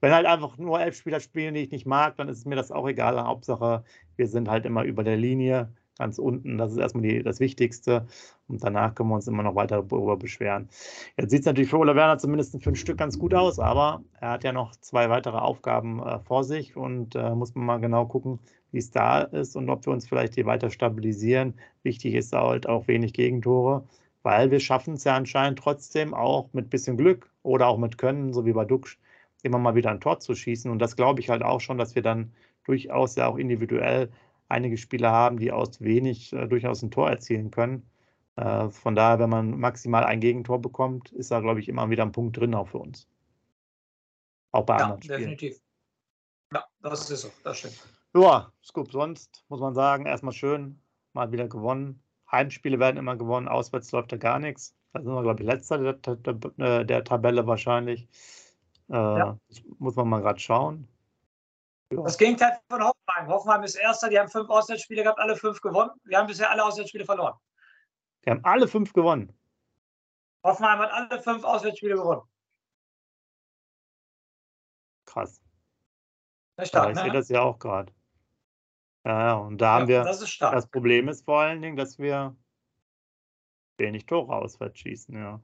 wenn 0.02 0.12
halt 0.12 0.26
einfach 0.26 0.58
nur 0.58 0.82
elf 0.82 0.96
Spieler 0.98 1.20
spielen, 1.20 1.54
die 1.54 1.62
ich 1.62 1.72
nicht 1.72 1.86
mag, 1.86 2.18
dann 2.18 2.28
ist 2.30 2.46
mir 2.46 2.56
das 2.56 2.72
auch 2.72 2.88
egal. 2.88 3.24
Hauptsache, 3.24 3.86
wir 4.18 4.28
sind 4.28 4.50
halt 4.50 4.66
immer 4.66 4.84
über 4.84 5.04
der 5.04 5.18
Linie 5.18 5.74
ganz 5.98 6.18
unten. 6.18 6.58
Das 6.58 6.72
ist 6.72 6.78
erstmal 6.78 7.04
die, 7.04 7.24
das 7.24 7.40
Wichtigste. 7.40 8.08
Und 8.48 8.64
danach 8.64 8.96
können 8.96 9.10
wir 9.10 9.16
uns 9.16 9.28
immer 9.28 9.44
noch 9.44 9.56
weiter 9.56 9.84
darüber 9.84 10.18
beschweren. 10.18 10.70
Jetzt 11.18 11.32
sieht 11.32 11.42
es 11.42 11.46
natürlich 11.46 11.70
für 11.70 11.78
Ole 11.78 11.96
Werner 11.96 12.18
zumindest 12.18 12.62
für 12.62 12.70
ein 12.70 12.76
Stück 12.76 12.98
ganz 12.98 13.18
gut 13.18 13.34
aus, 13.34 13.60
aber 13.60 14.04
er 14.20 14.32
hat 14.32 14.44
ja 14.44 14.52
noch 14.52 14.76
zwei 14.76 15.10
weitere 15.10 15.38
Aufgaben 15.38 16.02
äh, 16.02 16.20
vor 16.20 16.44
sich 16.44 16.76
und 16.76 17.16
äh, 17.16 17.36
muss 17.36 17.56
man 17.56 17.66
mal 17.66 17.78
genau 17.78 18.06
gucken, 18.06 18.40
wie 18.72 18.80
es 18.80 18.92
da 18.92 19.22
ist 19.22 19.56
und 19.56 19.70
ob 19.70 19.86
wir 19.86 19.94
uns 19.94 20.08
vielleicht 20.08 20.36
hier 20.36 20.46
weiter 20.46 20.70
stabilisieren. 20.70 21.54
Wichtig 21.84 22.16
ist 22.16 22.34
halt 22.34 22.68
auch 22.68 22.88
wenig 22.88 23.14
Gegentore, 23.14 23.88
weil 24.24 24.52
wir 24.52 24.60
schaffen 24.60 24.96
es 24.96 25.04
ja 25.04 25.16
anscheinend 25.16 25.60
trotzdem 25.60 26.14
auch 26.14 26.50
mit 26.54 26.70
bisschen 26.70 26.98
Glück 26.98 27.32
oder 27.44 27.68
auch 27.68 27.78
mit 27.78 27.98
Können, 27.98 28.34
so 28.34 28.46
wie 28.46 28.54
bei 28.54 28.66
Duxch, 28.66 28.98
immer 29.44 29.60
mal 29.60 29.76
wieder 29.76 29.92
ein 29.92 30.02
Tor 30.02 30.20
zu 30.20 30.34
schießen. 30.34 30.72
Und 30.72 30.80
das 30.80 30.96
glaube 30.96 31.20
ich 31.20 31.30
halt 31.30 31.44
auch 31.44 31.62
schon, 31.62 31.78
dass 31.78 31.96
wir 31.96 32.02
dann 32.02 32.34
durchaus 32.66 33.16
ja 33.16 33.28
auch 33.28 33.38
individuell 33.38 34.10
einige 34.54 34.78
Spieler 34.78 35.12
haben, 35.12 35.38
die 35.38 35.52
aus 35.52 35.82
wenig 35.82 36.32
äh, 36.34 36.48
durchaus 36.48 36.82
ein 36.82 36.92
Tor 36.92 37.10
erzielen 37.10 37.52
können. 37.52 37.90
Äh, 38.36 38.70
von 38.70 38.96
daher, 38.96 39.20
wenn 39.20 39.30
man 39.30 39.60
maximal 39.60 40.04
ein 40.06 40.20
Gegentor 40.20 40.62
bekommt, 40.62 41.12
ist 41.12 41.32
da, 41.32 41.40
glaube 41.40 41.60
ich, 41.60 41.68
immer 41.68 41.90
wieder 41.90 42.04
ein 42.04 42.12
Punkt 42.12 42.38
drin 42.38 42.56
auch 42.56 42.70
für 42.70 42.80
uns. 42.80 43.08
Auch 44.52 44.66
bei 44.66 44.78
ja, 44.78 44.84
anderen 44.86 45.04
Spielen. 45.04 45.20
definitiv. 45.20 45.62
Ja, 46.54 46.64
das 46.82 47.10
ist 47.10 47.22
so, 47.22 47.32
das 47.44 47.60
stimmt. 47.60 47.80
Ja, 48.16 48.52
Scoop, 48.64 48.92
sonst 48.92 49.44
muss 49.50 49.60
man 49.60 49.74
sagen, 49.74 50.06
erstmal 50.06 50.34
schön, 50.34 50.80
mal 51.14 51.32
wieder 51.32 51.48
gewonnen. 51.48 52.02
Heimspiele 52.32 52.80
werden 52.80 52.98
immer 52.98 53.16
gewonnen, 53.16 53.48
auswärts 53.48 53.92
läuft 53.92 54.12
da 54.12 54.18
gar 54.18 54.40
nichts. 54.40 54.76
Da 54.94 55.02
sind 55.02 55.12
wir, 55.12 55.24
glaube 55.24 55.42
ich, 55.42 55.48
letzter 55.48 55.94
der, 55.94 56.16
der, 56.16 56.84
der 56.84 57.04
Tabelle 57.04 57.48
wahrscheinlich. 57.48 58.08
Äh, 58.90 58.94
ja. 58.94 59.40
Muss 59.80 59.96
man 59.96 60.08
mal 60.10 60.22
gerade 60.22 60.40
schauen. 60.40 60.88
Ja. 61.92 62.04
Das 62.04 62.18
Gegenteil 62.18 62.60
von 62.70 62.84
Hoffenheim. 62.84 63.03
Hoffenheim 63.22 63.64
ist 63.64 63.76
Erster, 63.76 64.10
die 64.10 64.20
haben 64.20 64.30
fünf 64.30 64.50
Auswärtsspiele 64.50 65.04
gehabt, 65.04 65.20
alle 65.20 65.36
fünf 65.36 65.62
gewonnen. 65.62 65.92
Wir 66.04 66.18
haben 66.18 66.28
bisher 66.28 66.50
alle 66.50 66.64
Auswärtsspiele 66.64 67.06
verloren. 67.06 67.38
Die 68.26 68.30
haben 68.30 68.44
alle 68.44 68.68
fünf 68.68 68.94
gewonnen. 68.94 69.38
Hoffenheim 70.44 70.80
hat 70.80 70.92
alle 70.92 71.22
fünf 71.22 71.44
Auswärtsspiele 71.44 71.96
gewonnen. 71.96 72.22
Krass. 75.06 75.42
Stark, 76.62 76.86
ja, 76.86 76.90
ich 76.90 76.96
ne? 76.96 77.02
sehe 77.04 77.12
das 77.12 77.30
ja 77.30 77.42
auch 77.42 77.60
gerade. 77.60 77.94
Ja, 79.06 79.34
und 79.36 79.58
da 79.60 79.80
haben 79.80 79.88
wir. 79.88 80.04
Das, 80.04 80.20
das, 80.38 80.68
Problem 80.68 81.10
ist 81.10 81.26
vor 81.26 81.42
allen 81.42 81.62
Dingen, 81.62 81.76
dass 81.76 81.98
wir 82.00 82.36
wenig 83.78 84.06
Tore 84.06 84.34
auswärts 84.34 84.80
schießen, 84.80 85.16
ja. 85.16 85.42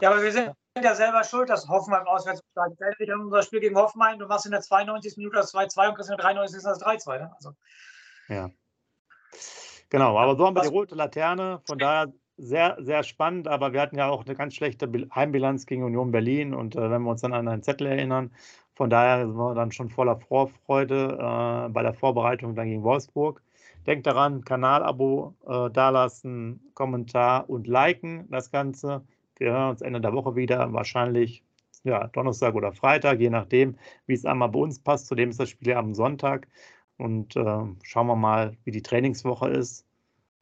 Ja, 0.00 0.10
aber 0.10 0.22
wir 0.22 0.32
sind 0.32 0.52
ja 0.80 0.94
selber 0.94 1.24
schuld, 1.24 1.50
dass 1.50 1.68
Hoffenheim 1.68 2.06
auswärts 2.06 2.42
steigt. 2.50 2.80
Entweder 2.80 3.16
unser 3.16 3.42
Spiel 3.42 3.60
gegen 3.60 3.76
Hoffenheim, 3.76 4.18
du 4.18 4.26
machst 4.26 4.46
in 4.46 4.52
der 4.52 4.60
92. 4.60 5.16
Minute 5.16 5.36
das 5.36 5.54
2-2 5.54 5.88
und 5.88 5.94
kriegst 5.94 6.10
in 6.10 6.16
der 6.16 6.24
93. 6.24 6.62
das 6.62 6.82
3-2. 6.82 7.18
Ne? 7.18 7.32
Also. 7.34 7.52
Ja. 8.28 8.50
Genau, 9.90 10.18
aber 10.18 10.36
so 10.36 10.46
haben 10.46 10.56
wir 10.56 10.62
die 10.62 10.68
rote 10.68 10.94
Laterne. 10.94 11.60
Von 11.66 11.78
daher 11.78 12.12
sehr, 12.38 12.78
sehr 12.80 13.02
spannend, 13.02 13.46
aber 13.46 13.72
wir 13.72 13.80
hatten 13.80 13.98
ja 13.98 14.08
auch 14.08 14.24
eine 14.24 14.34
ganz 14.34 14.54
schlechte 14.54 14.90
Heimbilanz 15.14 15.66
gegen 15.66 15.84
Union 15.84 16.10
Berlin 16.10 16.54
und 16.54 16.74
äh, 16.74 16.90
wenn 16.90 17.02
wir 17.02 17.10
uns 17.10 17.20
dann 17.20 17.34
an 17.34 17.46
einen 17.46 17.62
Zettel 17.62 17.86
erinnern, 17.86 18.30
von 18.74 18.88
daher 18.88 19.26
sind 19.26 19.36
wir 19.36 19.54
dann 19.54 19.70
schon 19.70 19.90
voller 19.90 20.16
Vorfreude 20.16 21.18
äh, 21.18 21.68
bei 21.68 21.82
der 21.82 21.92
Vorbereitung 21.92 22.54
dann 22.54 22.68
gegen 22.68 22.82
Wolfsburg. 22.82 23.42
Denkt 23.86 24.06
daran, 24.06 24.44
Kanalabo 24.44 25.34
äh, 25.46 25.70
dalassen, 25.70 26.70
Kommentar 26.72 27.50
und 27.50 27.66
liken 27.66 28.30
das 28.30 28.50
Ganze. 28.50 29.04
Wir 29.42 29.52
hören 29.52 29.76
Ende 29.80 30.00
der 30.00 30.12
Woche 30.12 30.36
wieder, 30.36 30.72
wahrscheinlich 30.72 31.42
ja, 31.82 32.06
Donnerstag 32.06 32.54
oder 32.54 32.72
Freitag, 32.72 33.18
je 33.18 33.28
nachdem, 33.28 33.76
wie 34.06 34.14
es 34.14 34.24
einmal 34.24 34.50
bei 34.50 34.60
uns 34.60 34.78
passt. 34.78 35.08
Zudem 35.08 35.30
ist 35.30 35.40
das 35.40 35.50
Spiel 35.50 35.68
ja 35.70 35.78
am 35.78 35.94
Sonntag. 35.94 36.46
Und 36.96 37.34
äh, 37.34 37.64
schauen 37.82 38.06
wir 38.06 38.14
mal, 38.14 38.56
wie 38.64 38.70
die 38.70 38.82
Trainingswoche 38.82 39.48
ist 39.48 39.84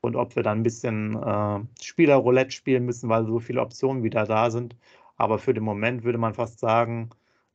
und 0.02 0.16
ob 0.16 0.36
wir 0.36 0.42
dann 0.42 0.58
ein 0.60 0.62
bisschen 0.62 1.16
äh, 1.16 1.60
Spielerroulette 1.82 2.50
spielen 2.50 2.84
müssen, 2.84 3.08
weil 3.08 3.24
so 3.26 3.38
viele 3.38 3.62
Optionen 3.62 4.02
wieder 4.02 4.26
da 4.26 4.50
sind. 4.50 4.76
Aber 5.16 5.38
für 5.38 5.54
den 5.54 5.64
Moment 5.64 6.04
würde 6.04 6.18
man 6.18 6.34
fast 6.34 6.58
sagen, 6.60 7.08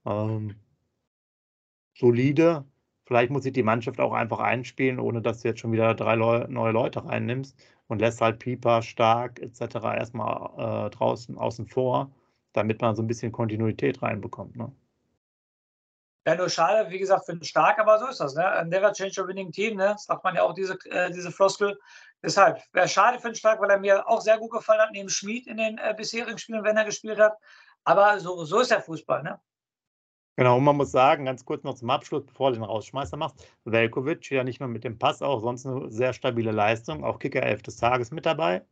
ähm, 0.05 0.55
solide. 1.93 2.65
Vielleicht 3.05 3.31
muss 3.31 3.43
sich 3.43 3.53
die 3.53 3.63
Mannschaft 3.63 3.99
auch 3.99 4.13
einfach 4.13 4.39
einspielen, 4.39 4.99
ohne 4.99 5.21
dass 5.21 5.41
du 5.41 5.49
jetzt 5.49 5.59
schon 5.59 5.71
wieder 5.71 5.93
drei 5.93 6.15
Leu 6.15 6.45
neue 6.47 6.71
Leute 6.71 7.05
reinnimmst 7.05 7.55
und 7.87 7.99
lässt 7.99 8.21
halt 8.21 8.39
Pieper, 8.39 8.81
Stark 8.81 9.39
etc. 9.39 9.75
erstmal 9.95 10.87
äh, 10.87 10.89
draußen 10.89 11.37
außen 11.37 11.67
vor, 11.67 12.11
damit 12.53 12.81
man 12.81 12.95
so 12.95 13.03
ein 13.03 13.07
bisschen 13.07 13.31
Kontinuität 13.31 14.01
reinbekommt. 14.01 14.55
Ne? 14.55 14.71
Ja, 16.27 16.35
nur 16.35 16.49
schade, 16.49 16.89
wie 16.89 16.97
gesagt, 16.97 17.27
für 17.27 17.33
den 17.33 17.43
Stark, 17.43 17.77
aber 17.77 17.99
so 17.99 18.07
ist 18.07 18.19
das. 18.19 18.33
Ne? 18.33 18.65
Never 18.67 18.91
change 18.91 19.21
a 19.21 19.27
winning 19.27 19.51
team, 19.51 19.77
ne? 19.77 19.95
sagt 19.99 20.23
man 20.23 20.33
ja 20.33 20.41
auch, 20.41 20.53
diese, 20.53 20.75
äh, 20.89 21.11
diese 21.11 21.31
Floskel. 21.31 21.79
Deshalb 22.23 22.59
wäre 22.73 22.87
schade 22.87 23.19
für 23.19 23.29
den 23.29 23.35
Stark, 23.35 23.61
weil 23.61 23.69
er 23.69 23.77
mir 23.77 24.07
auch 24.07 24.21
sehr 24.21 24.39
gut 24.39 24.49
gefallen 24.49 24.81
hat, 24.81 24.91
neben 24.91 25.09
Schmid 25.09 25.45
in 25.45 25.57
den 25.57 25.77
äh, 25.77 25.93
bisherigen 25.95 26.39
Spielen, 26.39 26.63
wenn 26.63 26.77
er 26.77 26.85
gespielt 26.85 27.19
hat. 27.19 27.37
Aber 27.83 28.19
so, 28.19 28.43
so 28.45 28.61
ist 28.61 28.71
der 28.71 28.81
Fußball. 28.81 29.21
Ne? 29.21 29.39
Genau, 30.37 30.57
und 30.57 30.65
man 30.65 30.75
muss 30.75 30.91
sagen, 30.91 31.25
ganz 31.25 31.45
kurz 31.45 31.63
noch 31.63 31.75
zum 31.75 31.89
Abschluss, 31.89 32.25
bevor 32.25 32.49
du 32.49 32.55
den 32.55 32.63
Rausschmeißer 32.63 33.15
machst, 33.15 33.47
Velkovic 33.63 34.29
ja 34.31 34.43
nicht 34.43 34.59
nur 34.59 34.67
mit 34.67 34.83
dem 34.83 34.97
Pass, 34.97 35.21
auch 35.21 35.41
sonst 35.41 35.65
eine 35.65 35.89
sehr 35.89 36.11
stabile 36.11 36.51
Leistung, 36.51 37.05
auch 37.05 37.19
Kicker 37.19 37.41
11 37.41 37.63
des 37.63 37.77
Tages 37.77 38.11
mit 38.11 38.25
dabei. 38.25 38.65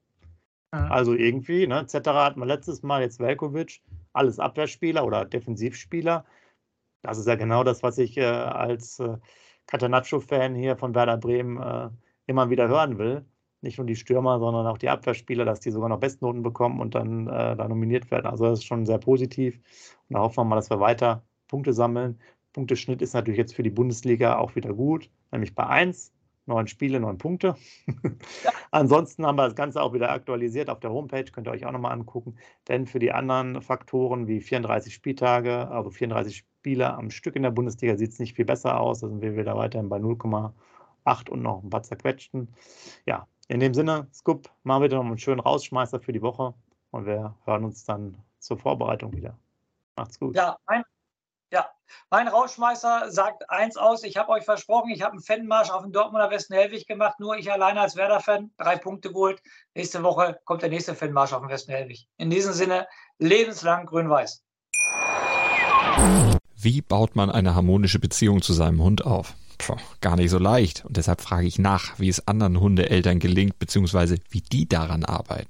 Mhm. 0.73 0.91
Also 0.91 1.13
irgendwie, 1.13 1.65
ne, 1.67 1.86
Zetterer 1.86 2.26
hatten 2.26 2.39
wir 2.39 2.45
letztes 2.47 2.84
Mal, 2.84 3.02
jetzt 3.02 3.19
Velkovic, 3.19 3.82
alles 4.12 4.39
Abwehrspieler 4.39 5.06
oder 5.06 5.23
Defensivspieler. 5.23 6.26
Das 7.02 7.17
ist 7.17 7.28
ja 7.28 7.36
genau 7.36 7.63
das, 7.63 7.82
was 7.82 7.97
ich 7.97 8.17
äh, 8.17 8.26
als 8.26 8.99
äh, 8.99 9.17
Catanaccio-Fan 9.67 10.56
hier 10.56 10.76
von 10.78 10.95
Werder 10.95 11.17
Bremen 11.17 11.62
äh, 11.62 11.89
immer 12.28 12.49
wieder 12.49 12.67
hören 12.67 12.97
will. 12.97 13.26
Nicht 13.62 13.78
nur 13.78 13.88
die 13.88 13.95
Stürmer, 13.95 14.39
sondern 14.39 14.67
auch 14.67 14.78
die 14.78 14.89
Abwehrspieler, 14.89 15.45
dass 15.45 15.62
die 15.62 15.71
sogar 15.71 15.88
noch 15.88 15.99
Bestnoten 15.99 16.43
bekommen 16.43 16.82
und 16.82 16.95
dann 16.95 17.28
äh, 17.28 17.56
da 17.56 17.67
nominiert 17.69 18.12
werden. 18.12 18.26
Also 18.26 18.45
das 18.45 18.60
ist 18.60 18.65
schon 18.65 18.86
sehr 18.86 18.97
positiv. 18.97 19.56
Und 20.10 20.15
da 20.15 20.19
hoffen 20.19 20.38
wir 20.38 20.43
mal, 20.45 20.56
dass 20.58 20.69
wir 20.69 20.82
weiter 20.82 21.23
Punkte 21.47 21.73
sammeln. 21.73 22.19
Punkteschnitt 22.53 23.01
ist 23.01 23.13
natürlich 23.13 23.38
jetzt 23.38 23.56
für 23.56 23.63
die 23.63 23.69
Bundesliga 23.69 24.38
auch 24.38 24.56
wieder 24.56 24.73
gut, 24.73 25.10
nämlich 25.32 25.56
bei 25.56 25.65
1. 25.65 26.13
Neun 26.45 26.67
Spiele, 26.67 26.99
neun 26.99 27.17
Punkte. 27.17 27.56
Ja. 28.43 28.51
Ansonsten 28.71 29.25
haben 29.25 29.38
wir 29.38 29.45
das 29.45 29.56
Ganze 29.56 29.82
auch 29.82 29.93
wieder 29.93 30.12
aktualisiert 30.12 30.69
auf 30.69 30.82
der 30.82 30.91
Homepage, 30.91 31.23
könnt 31.23 31.47
ihr 31.47 31.51
euch 31.51 31.65
auch 31.65 31.71
nochmal 31.71 31.93
angucken. 31.93 32.36
Denn 32.67 32.86
für 32.86 32.99
die 32.99 33.13
anderen 33.13 33.62
Faktoren 33.62 34.27
wie 34.27 34.41
34 34.41 34.93
Spieltage, 34.93 35.69
also 35.69 35.89
34 35.89 36.38
Spiele 36.38 36.93
am 36.93 37.12
Stück 37.12 37.38
in 37.38 37.43
der 37.43 37.51
Bundesliga, 37.51 37.95
sieht 37.95 38.12
es 38.12 38.19
nicht 38.19 38.36
viel 38.36 38.43
besser 38.43 38.77
aus. 38.77 38.99
Da 38.99 39.08
sind 39.08 39.21
wir 39.21 39.38
wieder 39.38 39.56
weiterhin 39.56 39.88
bei 39.88 39.97
0,8 39.99 41.29
und 41.29 41.43
noch 41.43 41.63
ein 41.63 41.69
paar 41.69 41.84
zerquetschten. 41.84 42.49
Ja, 43.06 43.25
in 43.47 43.62
dem 43.62 43.73
Sinne, 43.73 44.08
Scoop, 44.13 44.49
machen 44.63 44.82
wir 44.82 44.89
noch 44.89 45.06
einen 45.06 45.17
schönen 45.17 45.39
Rausschmeißer 45.39 46.01
für 46.01 46.12
die 46.12 46.21
Woche 46.21 46.53
und 46.91 47.06
wir 47.06 47.36
hören 47.45 47.63
uns 47.63 47.86
dann 47.86 48.17
zur 48.39 48.58
Vorbereitung 48.58 49.13
wieder. 49.13 49.38
Macht's 49.95 50.19
gut. 50.19 50.36
Ja, 50.36 50.58
mein 50.67 50.79
ja, 50.79 50.92
mein 52.10 52.28
Rauschmeißer 52.28 53.12
sagt 53.12 53.50
eins 53.50 53.78
aus. 53.78 54.04
Ich 54.04 54.17
habe 54.17 54.30
euch 54.30 54.43
versprochen, 54.43 54.91
ich 54.91 55.02
habe 55.02 55.13
einen 55.13 55.22
Fanmarsch 55.22 55.69
auf 55.69 55.84
den 55.84 55.91
Dortmunder 55.91 56.30
Westen 56.30 56.54
Helwig 56.54 56.88
gemacht. 56.88 57.19
Nur 57.19 57.38
ich 57.38 57.52
alleine 57.52 57.82
als 57.82 57.96
Werder-Fan. 57.96 58.52
Drei 58.58 58.78
Punkte 58.78 59.12
geholt. 59.12 59.41
Nächste 59.74 60.04
Woche 60.04 60.39
kommt 60.46 60.62
der 60.62 60.69
nächste 60.69 60.96
Fanmarsch 60.96 61.34
auf 61.34 61.41
den 61.41 61.50
Westen 61.50 61.72
Helwig. 61.72 62.08
In 62.17 62.30
diesem 62.30 62.54
Sinne, 62.54 62.88
lebenslang 63.19 63.86
grün-weiß. 63.86 64.43
Wie 66.56 66.82
baut 66.82 67.15
man 67.15 67.30
eine 67.30 67.56
harmonische 67.56 68.00
Beziehung 68.00 68.41
zu 68.41 68.54
seinem 68.54 68.82
Hund 68.82 69.06
auf? 69.06 69.34
Puh, 69.58 69.76
gar 70.02 70.15
nicht 70.15 70.30
so 70.30 70.39
leicht. 70.39 70.86
Und 70.86 70.98
deshalb 70.98 71.22
frage 71.22 71.48
ich 71.48 71.60
nach, 71.60 72.00
wie 72.00 72.10
es 72.10 72.28
anderen 72.28 72.60
Hundeeltern 72.60 73.19
gelingt, 73.19 73.60
beziehungsweise 73.60 74.17
wie 74.30 74.41
die 74.41 74.67
daran 74.67 75.04
arbeiten. 75.04 75.50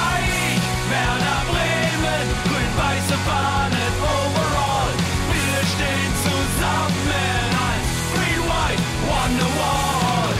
Wir 5.33 5.67
stehen 5.67 6.13
zusammen 6.23 7.51
als 7.67 7.89
Green 8.13 8.43
White 8.49 8.83
Wonderwall. 9.07 10.35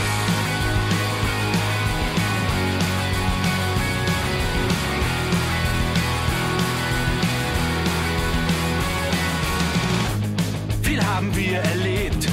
Viel 10.82 11.02
haben 11.04 11.34
wir 11.36 11.58
erlebt, 11.60 12.28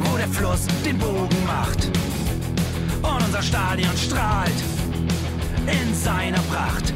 wo 0.00 0.16
der 0.16 0.28
Fluss 0.28 0.66
den 0.84 0.98
Bogen 0.98 1.46
macht 1.46 1.90
und 3.02 3.24
unser 3.24 3.42
Stadion 3.42 3.96
strahlt 3.96 4.62
in 5.66 5.94
seiner 5.94 6.40
Pracht. 6.50 6.95